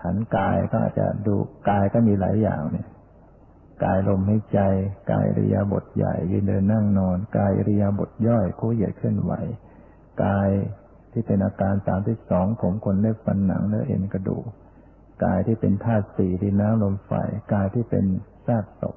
[0.00, 1.36] ฐานกายก็อาจจะดู
[1.70, 2.88] กายก็มีหลายอย่างเนี่ย
[3.84, 4.60] กายลมให้ใจ
[5.10, 9.32] กายริยาบทใหญ่ยืนเดินนั่งนอน กายริยาบทย่อยคู่ใหญ่เคลื่อนไหว
[10.24, 10.48] กาย
[11.12, 14.44] ที่เป็นอาการสามที่สองผมขนเล็บฟันหนังเนื้อเอ็นกระดูก
[15.24, 17.12] กายที่เป็นธาตุสี่ดินน้ำลมไฟ
[17.52, 18.04] กายที่เป็น
[18.46, 18.96] ซากศพ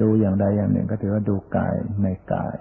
[0.00, 2.56] ดูอย่างใดอย่างหนึ่งก็ถือว่าดูกายในกาย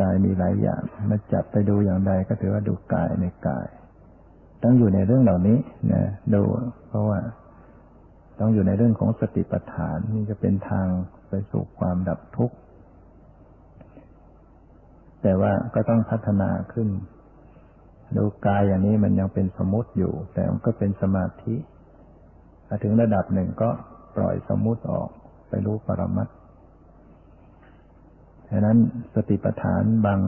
[0.00, 3.66] กายมีหลายอย่างมาจับไปดูอย่างใดก็ถือว่าดูกายในกาย
[4.62, 5.58] ต้องอยู่ในเรื่องเหล่านี้
[5.92, 6.04] นะ
[6.34, 6.42] ดู
[6.88, 7.20] เพราะว่า
[8.40, 10.86] ต้องอยู่ในเรื่องของสติปัฏฐานนี่จะเป็นทาง
[11.28, 12.56] ไปสู่ความดับทุกข์
[15.22, 16.88] แต่ว่าก็ต้องพัฒนาขึ้น
[18.16, 21.54] ดูกายอย่างนี้มันยังเป็นสมมติอยู่ แต่มันก็เป็นสมาธิ
[22.84, 23.70] ถึงระดับหนึ่งก็
[24.16, 25.08] ปล่อยสมมติออก
[25.48, 26.28] ไปรู้ปรมัต
[28.50, 28.78] ฉะนั้น
[29.14, 30.20] สติปัฏฐานบาง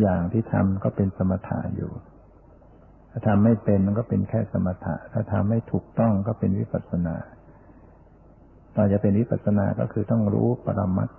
[0.00, 1.90] อย่างที่ทำก็เป็นสมถะอยู่
[3.10, 7.16] ถ้าทำไม่เป็นมันก็เป็นแค่สมถะ ถ้าทำไม่ถูกต้องก็เป็นวิปัสสนา
[8.74, 11.10] ตอจะเป็นวิปัสสนาก็คือต้องรู้ปรมัต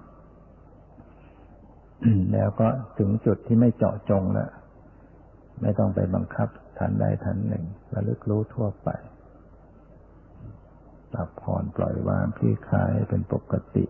[2.33, 2.67] แล้วก็
[2.99, 4.49] ถึงจุดที่ไม่เจาะจงแล้ว
[5.61, 8.89] ไม่ต้องไปบังคับทันใดทันหนึ่งระลึกรู้ทั่วไป
[11.13, 13.85] ปรับผ่อนปล่อยวางคลี่คลายให้เป็นปกติ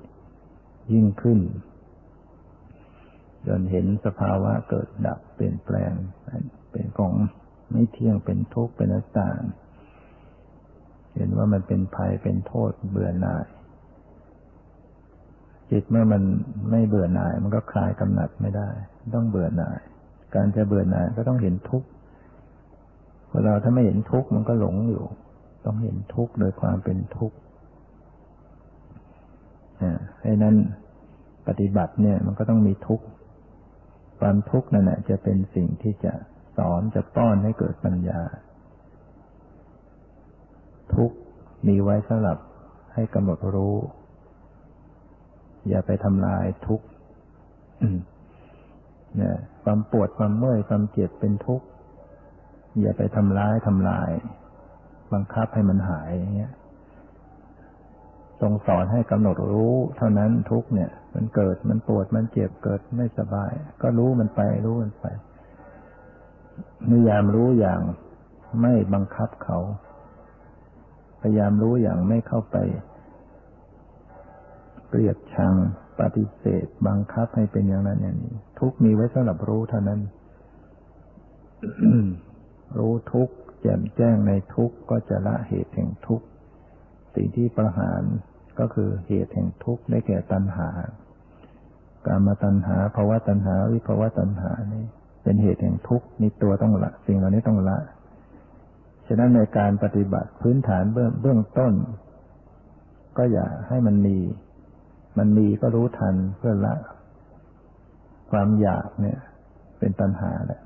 [0.93, 1.39] ยิ่งขึ้น
[3.47, 5.93] จนเห็นสภาวะเกิดดับเปลี่ยนแปลง
[6.72, 7.13] เป็นของ
[7.72, 9.30] ไม่เที่ยงเป็นทุกข์เป็นอนัตตา
[11.15, 13.45] เห็นว่ามันเป็นภัยเป็นโทษเบื่อหน่าย
[15.72, 16.24] จิตเมื่อมัน
[16.72, 18.70] ไม่เบื่อหน่าย มันก็คลายกำหนัดไม่ได้
[19.15, 19.80] ต้องเบื่อหน่าย
[20.36, 21.88] การจะเบื่อหน่ายก็ต้องเห็นทุกข์
[23.30, 25.03] พอเราถ้าไม่เห็นทุกข์มันก็หลงอยู่
[25.70, 27.38] ต้องเห็นทุกข์โดยความเป็นทุกข์
[29.82, 30.55] อ่าให้นั้น
[31.47, 33.05] ปฏิบัติเนี่ยมันก็ต้องมีทุกข์
[34.20, 36.13] ความทุกข์นั่นแหละจะเป็นสิ่งที่จะ
[36.57, 38.22] สอนจะป้อนให้เกิดปัญญา
[40.95, 41.11] ทุก
[41.67, 42.38] มีไว้สำหรับ
[42.93, 43.76] ให้กำหนดรู้
[45.70, 46.82] อย่าไปทำลายทุก
[49.17, 49.32] เนี่
[49.63, 51.65] ความปวดความเมื่อยความเจ็บเป็นทุกข์
[52.82, 54.11] อย่าไปทำร้ายทำลาย
[55.14, 56.51] บังคับให้มันหายอย่างเงี้ย
[58.41, 63.51] ทรงสอนให้กำหนดรู้เท่านั้นทุกเนี่ย มันเกิดมันปวดมันเจ็บเกิดไม่สบาย
[63.82, 65.05] ก็รู้มันไปรู้มันไป
[66.89, 67.82] พยายามรู้อย่าง
[68.62, 69.60] ไม่บังคับเขา
[71.22, 72.57] พยายามรู้อย่างไม่เข้าไป
[74.89, 75.55] เกลียดชัง
[75.99, 79.99] ปฏิเสธ บังคับให้เป็นอย่างนั้นอย่างนี้ ทุกมีไว้สำหรับรู้เท่านั้น
[82.80, 83.30] รู้ทุก
[83.62, 86.26] แจ่มแจ้งในทุกข์ก็จะละเหตุแห่งทุกข์
[87.16, 88.01] สิ่งที่ประหาร
[88.60, 90.70] ก็คือเหตุแห่งทุกข์ได้แก่ตัณหา
[92.07, 94.86] การมาตัณหาภาวะตัณหาวิภาวะตัณหานี่
[95.24, 97.78] เป็นเหตุแห่งทุกข์นี่ตัวต้องละ สิ่งเหล่านี้ต้องละ
[99.07, 101.74] ฉะนั้นในการปฏิบัติพื้นฐานเบื้องเบื้องต้น
[103.18, 104.18] ก็อย่าให้มันมี
[105.18, 106.76] มันมีก็รู้ทันเพื่อละ
[108.32, 109.20] ความอยากเนี่ย
[109.80, 110.62] เป็นตัณหาแหละ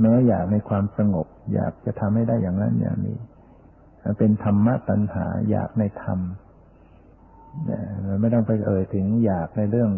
[0.00, 3.18] แม้อยากในความสงบ อยากจะทำให้ได้อย่างนั้นอย่างนี้
[4.18, 6.18] เป็นธรรมะตัณหา อยากในธรรม
[8.20, 9.90] ไม่ต้องไปเอ่ยถึงอยากในเรื่อง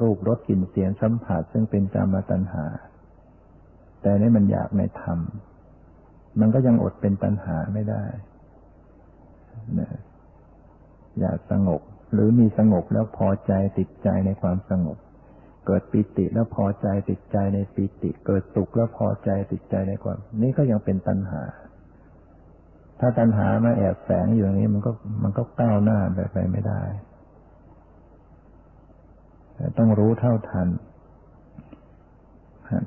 [0.00, 2.64] รูปรสกลิ่นเสียงสัมผัสซึ่งเป็นกรรมตัณหา
[4.02, 5.18] แต่นี่มันอยากในธรรม
[6.40, 8.04] มันก็ยังอดเป็นตัณหาไม่ได้
[11.20, 11.80] อยากสงบ
[12.12, 14.98] หรือมีสงบแล้วพอใจติดใจในความสงบ
[15.66, 21.42] เกิดปิติแล้วพอใจติดใจในปิติ เกิดสุขแล้วพอใจติดใจในความ นี่ก็ยังเป็นตัณหา
[23.00, 24.92] ถ้าตัณหามาแอบแฝงอยู่อย่างนี้มันก็
[25.22, 26.82] มันก็ก้าวหน้าไปไปไม่ได้
[29.78, 30.68] ต้องรู้เท่าทัน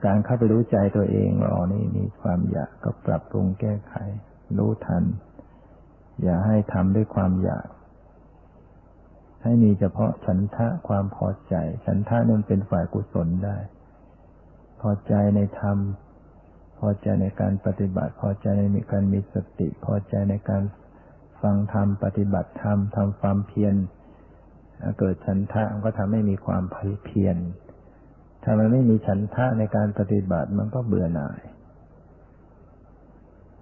[0.06, 3.94] การเข้าไปรู้ใจตัวเองว่าอ๋อนี่มีความอยากก็ปรับปรุงแก้ไข
[4.58, 5.04] รู้ทัน
[6.24, 7.68] อย่าให้ทำด้วยความอยาก
[9.48, 13.58] ให้มีเฉพาะฉันทะความพอใจ ฉันทะนั้นเป็นฝ่ายกุศลได้
[14.82, 15.78] พอใจในธรรม
[16.80, 20.64] พอใจในการปฏิบัติ พอใจในมีการมีสติ พอใจในการ
[21.42, 23.76] ฟังธรรม ปฏิบัติธรรมทำความเพียร
[25.00, 26.64] เกิดฉันทะมันก็ทำให้มีความ
[27.06, 27.38] เพียร
[28.44, 31.42] ถ้ามันไม่มีฉันทะในการปฏิบัติมันก็เบื่อหน่าย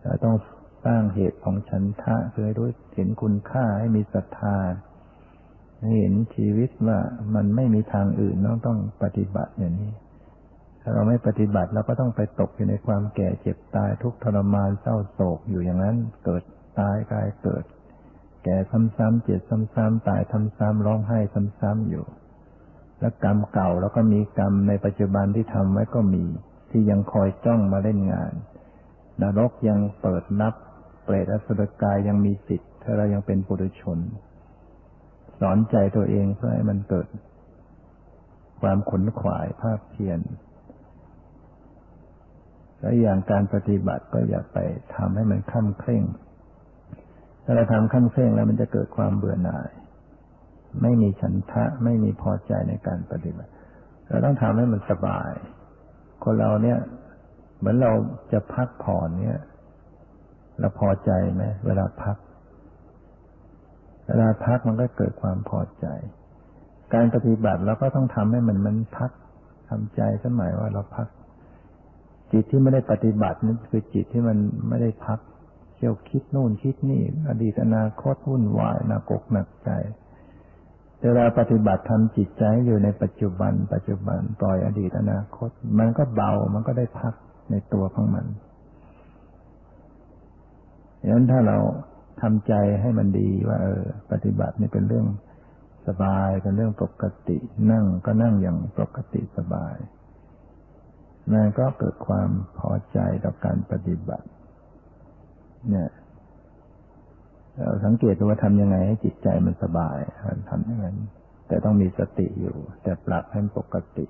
[0.02, 0.36] เราต้อง
[0.86, 4.58] สร้างเหตุของฉันทะเพื่อรู้เห็นคุณค่าให้มีศรัทธา
[6.00, 7.00] เห็นชีวิตว่า
[7.36, 9.92] มันไม่มีทางอื่นต้องต้องปฏิบัติอย่างนี้
[10.82, 16.44] ถ้าเราไม่ปฏิบัติเราก็ต้องไปตกอยู่ในความแก่เจ็บตายทุกทรมานเศร้าโศกอยู่อย่างนั้น เกิด
[16.80, 17.64] ตายกายเกิด
[18.44, 18.58] แก่
[18.98, 20.22] ซ้ำๆเจ็บซ้ำๆตาย
[20.60, 22.06] ซ้ำๆร้องไห้ซ้ำๆอยู่
[23.00, 26.24] แล้วกรรมเก่าแล้วก็มีกรรมในปัจจุบันที่ทำไว้ก็มี
[26.70, 28.34] ที่ยังคอยจ้องมาเล่นงาน
[29.22, 30.54] นรกยังเปิดนับ
[31.04, 33.98] เปรตอสุรกายยังมีสิทธิ์ถ้าเรายังเป็นปุถุชน
[35.40, 37.08] สอนใจตัวเองเพื่อให้มันเกิด
[38.62, 40.20] ความขนขวายภาพเพียร
[42.80, 44.58] และอย่างการปฏิบัติก็อย่าไป
[44.96, 46.04] ทำให้มันข้ามเคร่ง
[47.44, 49.70] ถ้าเราทำข้ามเคร่งแล้วมันจะเกิดความเบื่อหน่าย
[50.82, 53.52] ไม่มีฉันทะไม่มีพอใจในการปฏิบัติ
[54.08, 55.32] เราต้องทำให้มันสบาย
[56.24, 56.80] คนเราเนี่ย
[57.58, 57.92] เหมือนเรา
[58.32, 59.40] จะพักผ่อนเนี่ย
[60.60, 62.18] เราพอใจไหมเวลาพัก
[64.06, 65.86] เวลาพักมันก็เกิดความพอใจ
[66.94, 69.12] การปฏิบัติเราก็ต้องทำให้มันมันพัก
[69.70, 71.08] ทำใจสมัยว่าเราพัก
[72.32, 74.38] จิตที่ไม่ได้ปฏิบัตินั่นคือจิตที่มัน
[74.68, 75.20] ไม่ได้พัก
[75.76, 79.70] เที่ยวคิดนู่นคิดนี่ อดีตอนาคตวุ่นวายนักกหนักใจ
[81.02, 85.50] เวลาปฏิบัติทำจิตใจอยู่ในปัจจุบัน ปัจจุบันปล่อยอดีตอนาคต
[85.80, 87.14] มันก็เบามันก็ได้พัก
[87.52, 88.26] ในตัวของมัน
[91.02, 91.58] ดังนั้นถ้าเรา
[92.22, 95.08] ทำใจให้มันดีว่า เออ ปฏิบัตินี่เป็นเรื่อง
[95.88, 97.38] สบายเป็นเรื่องปกติ
[97.72, 99.76] นั่งก็นั่งอย่างปกติสบาย
[101.34, 104.28] นั่นก็เกิดความพอใจต่อการปฏิบัติ
[105.70, 105.90] เนี่ย
[107.56, 109.98] เราสังเกตดูว่าทำยังไงให้จิตใจมันสบาย
[110.50, 110.98] ทำอย่างนั้น
[111.48, 114.06] แต่ต้องมีสติอยู่ แต่ปรับให้ปกติ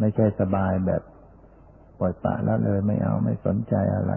[0.00, 1.02] ไม่ใช่สบายแบบ
[1.98, 4.14] ปล่อยปละแล้วเลยไม่เอาไม่สนใจอะไร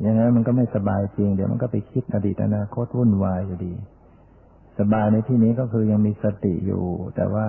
[0.00, 3.74] อย่างนั้นมันก็ไม่สบายจริง เดี๋ยวมันก็ไปคิดอดีตอนาคตวุ่นวายอยู่ดี
[4.78, 6.84] สบายในที่นี้ก็คือยังมีสติอยู่
[7.16, 7.46] แต่ว่า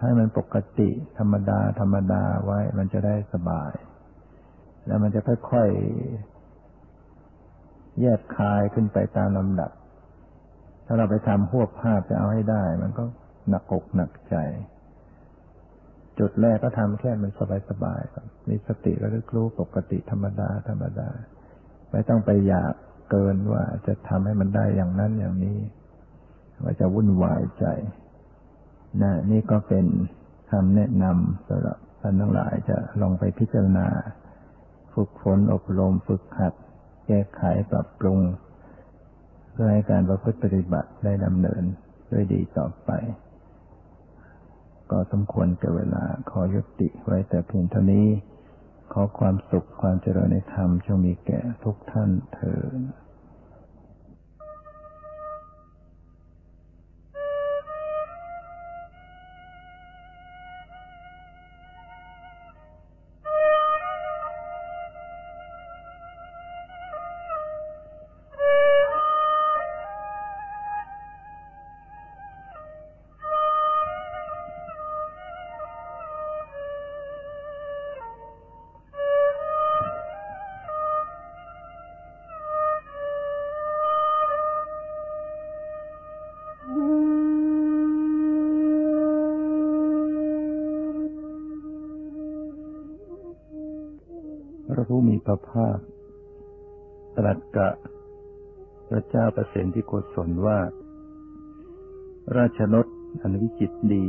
[0.00, 0.88] ให้มันปกติ
[1.18, 3.72] ธรรมดา ธรรมดาไว้ มันจะได้สบาย
[4.86, 9.70] แล้วมันจะค่อยๆแยกคายขึ้นไปตามลำดับ
[10.86, 13.04] ถ้าเราไปทำหวบภาพจะเอาให้ได้ มันก็
[13.48, 14.36] หนักอกหนักใจ
[16.18, 17.30] จุดแรกก็ทำแค่มัน
[17.68, 21.08] สบายๆก่อนมีสติระลึกรู้ปกติธรรมดาธรรมดา
[21.90, 22.74] ไม่ต้องไปอยาก
[23.10, 25.58] เกินว่าจะทำให้มันได้อย่างนั้นอย่างนี้
[26.62, 27.66] ว่าจะวุ่นวายใจ
[29.02, 29.86] นะนี่ก็เป็น
[30.50, 33.88] คำแนะนำสำหรับท่านทั้งหลายจะลองไปพิจารณา
[34.94, 36.54] ฝึกฝนอบรมฝึกหัด
[37.06, 38.20] แก้ไขปรับปรุง
[39.52, 41.62] เพื่อให้การประพฤติปฏิบัติได้ดำเนิน
[42.12, 42.90] ด้วยดีต่อไป
[44.92, 48.08] ก็สมควรแก่เวลาขอยุติไว้แต่เพียงเท่านี้
[48.92, 52.78] ขอความสุขความเจริญในธรรมจงมีแก่ทุกท่านเถิด
[102.56, 102.86] ชนด
[103.20, 104.06] อันวิจิตดี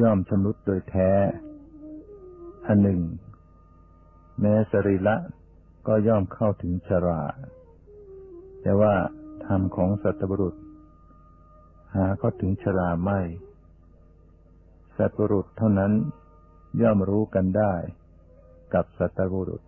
[0.00, 1.10] ย่อมชำรุดโดยแท้
[2.66, 3.00] อันหนึ่ง
[4.40, 5.16] แม้สรีละ
[5.86, 7.20] ก็ย่อมเข้าถึงชรา
[8.62, 8.94] แต่ว่า
[9.46, 10.54] ธรรมของสัตบุรุษ
[11.94, 13.20] หาเข้าถึงชราไม่
[14.96, 15.92] สัตบุรุษเท่านั้น
[16.82, 17.74] ย่อมรู้กันได้
[18.74, 19.62] กับสัตบุรุษ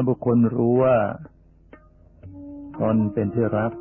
[0.00, 0.96] าบุคคลรู้ว่า
[2.80, 3.72] ตนเป็นที่รัก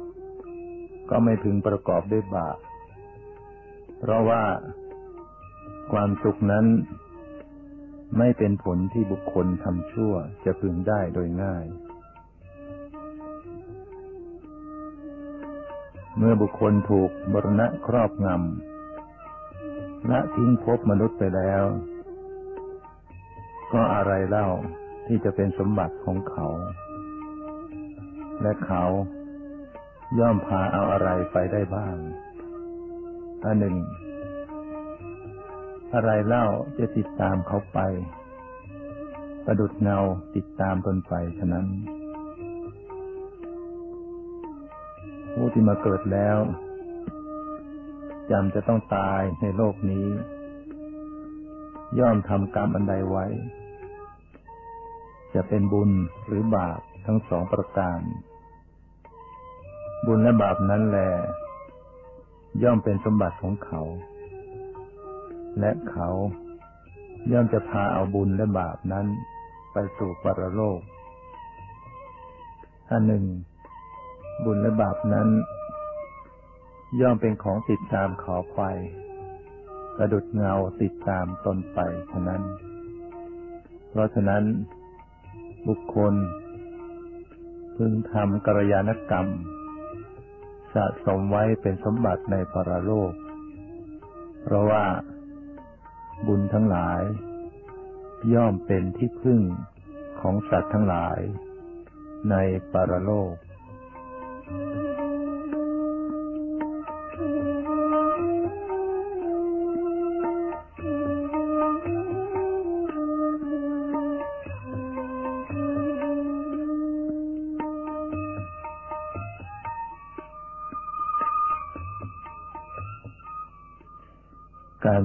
[1.09, 2.57] ก็ไม่พึงประกอบด้วยบาป
[3.99, 4.43] เพราะว่า
[5.91, 6.65] ความสุขนั้น
[8.17, 10.13] ไม่เป็นผลที่บุคคลทำชั่ว
[10.45, 11.65] จะพึงได้โดยง่าย
[16.17, 21.63] เมื่อบุคคลถูกบรณะครอบงำละทิ้งภพมนุษย์ไปแล้ว
[23.73, 24.47] ก็อะไรเล่า
[25.11, 26.47] ที่จะเป็นสมบัติของเขา
[28.41, 28.83] และเขา
[30.19, 31.95] ย่อมพาเอาอะไรไปได้บ้าง
[33.43, 33.75] อันหนึ่ง
[35.93, 36.45] อะไรเล่า
[36.77, 37.79] จะติดตามเขาไป
[39.45, 39.99] ประดุดเงา
[40.35, 41.67] ติดตามตนไปฉะนั้น
[45.33, 46.37] ผู้ที่มาเกิดแล้ว
[48.31, 50.07] จำจะต้องตายในโลกนี้
[51.99, 53.25] ย่อมทำกรรมอันใดไว้
[55.33, 55.91] จะเป็นบุญ
[56.27, 57.99] หรือบาปทั้งสองประการ
[60.05, 60.99] บุญและบาปนั้นแหล
[62.63, 63.81] ย่อมเป็นสมบัติของเขา
[65.59, 66.09] และเขา
[67.31, 69.05] ย่อมจะพาเอาบุญและบาปนั้น
[69.73, 70.79] ไปสู่ปรโลก
[72.89, 73.25] อันหนึ่ง
[74.45, 75.27] บุญและบาปนั้น
[77.01, 78.61] ย่อมเป็นของติดตามเขาไป
[79.97, 81.79] กระดุดเงาติดตามตนไป
[82.11, 82.41] ฉะนั้น
[83.89, 84.43] เพราะฉะนั้น
[85.69, 86.13] บุคคล
[87.75, 89.27] พึงทำกรยานกรรม
[90.73, 93.11] สะสมไว้เป็นสมบัติในปรโลก
[94.41, 94.83] เพราะว่า
[96.27, 97.01] บุญทั้งหลาย
[98.33, 99.41] ย่อมเป็นที่พึ่ง
[100.19, 101.19] ของสัตว์ทั้งหลาย
[102.29, 102.35] ใน
[102.73, 103.33] ปรโลก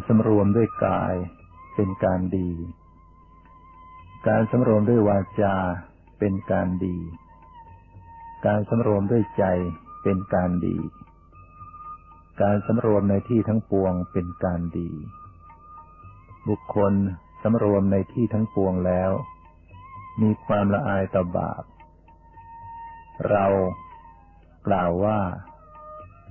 [0.07, 1.15] สำรวมด้วยกาย
[1.75, 2.51] เป็นการดี
[4.29, 5.57] การสำรวมด้วยวาจา
[6.19, 6.99] เป็นการดี
[8.47, 9.45] การสำรวมด้วยใจ
[10.03, 10.77] เป็นการดี
[12.43, 14.91] การสำรวมในที่ทั้งปวงเป็นการดี
[16.49, 16.93] บุคคล
[17.43, 19.11] สำรวมในที่ทั้งปวงแล้ว
[20.23, 21.65] มีความละอายต่อบาป
[23.31, 23.47] เรา
[24.67, 25.19] กล่าวว่า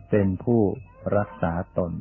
[0.09, 0.61] เป็นผู้
[1.17, 1.91] รักษาตน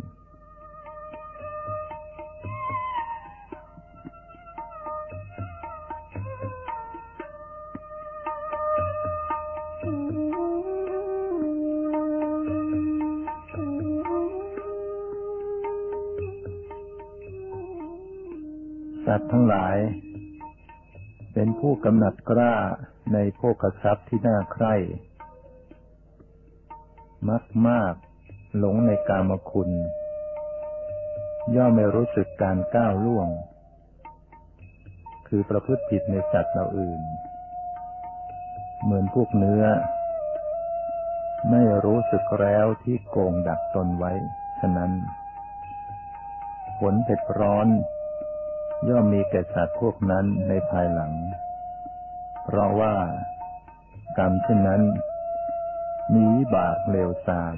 [21.84, 22.54] กำหนัดกล้า
[23.12, 24.74] ในโภคทรัพย์ที่น่าใคร่
[27.28, 27.94] มักมาก
[28.58, 29.70] หลงในกามคุณ
[31.54, 33.28] ย่อมไม่รู้สึกการก้าวล่วง
[35.28, 37.00] คือประพฤติผิดในสัตว์เราอื่น
[38.82, 39.64] เหมือนพวกเนื้อ
[41.50, 44.12] ไม่รู้สึกแล้วที่โกงดักตนไว้
[44.60, 44.92] ฉะนั้น
[46.78, 47.68] ผลเผ็ดร้อน
[48.88, 51.12] ย่อมมีแก่สัตว์พวกนั้นในภายหลัง
[52.44, 52.94] เพราะว่า
[54.18, 54.82] กรรมเช่นนั้น
[56.14, 57.54] มีวิบากเลวทราม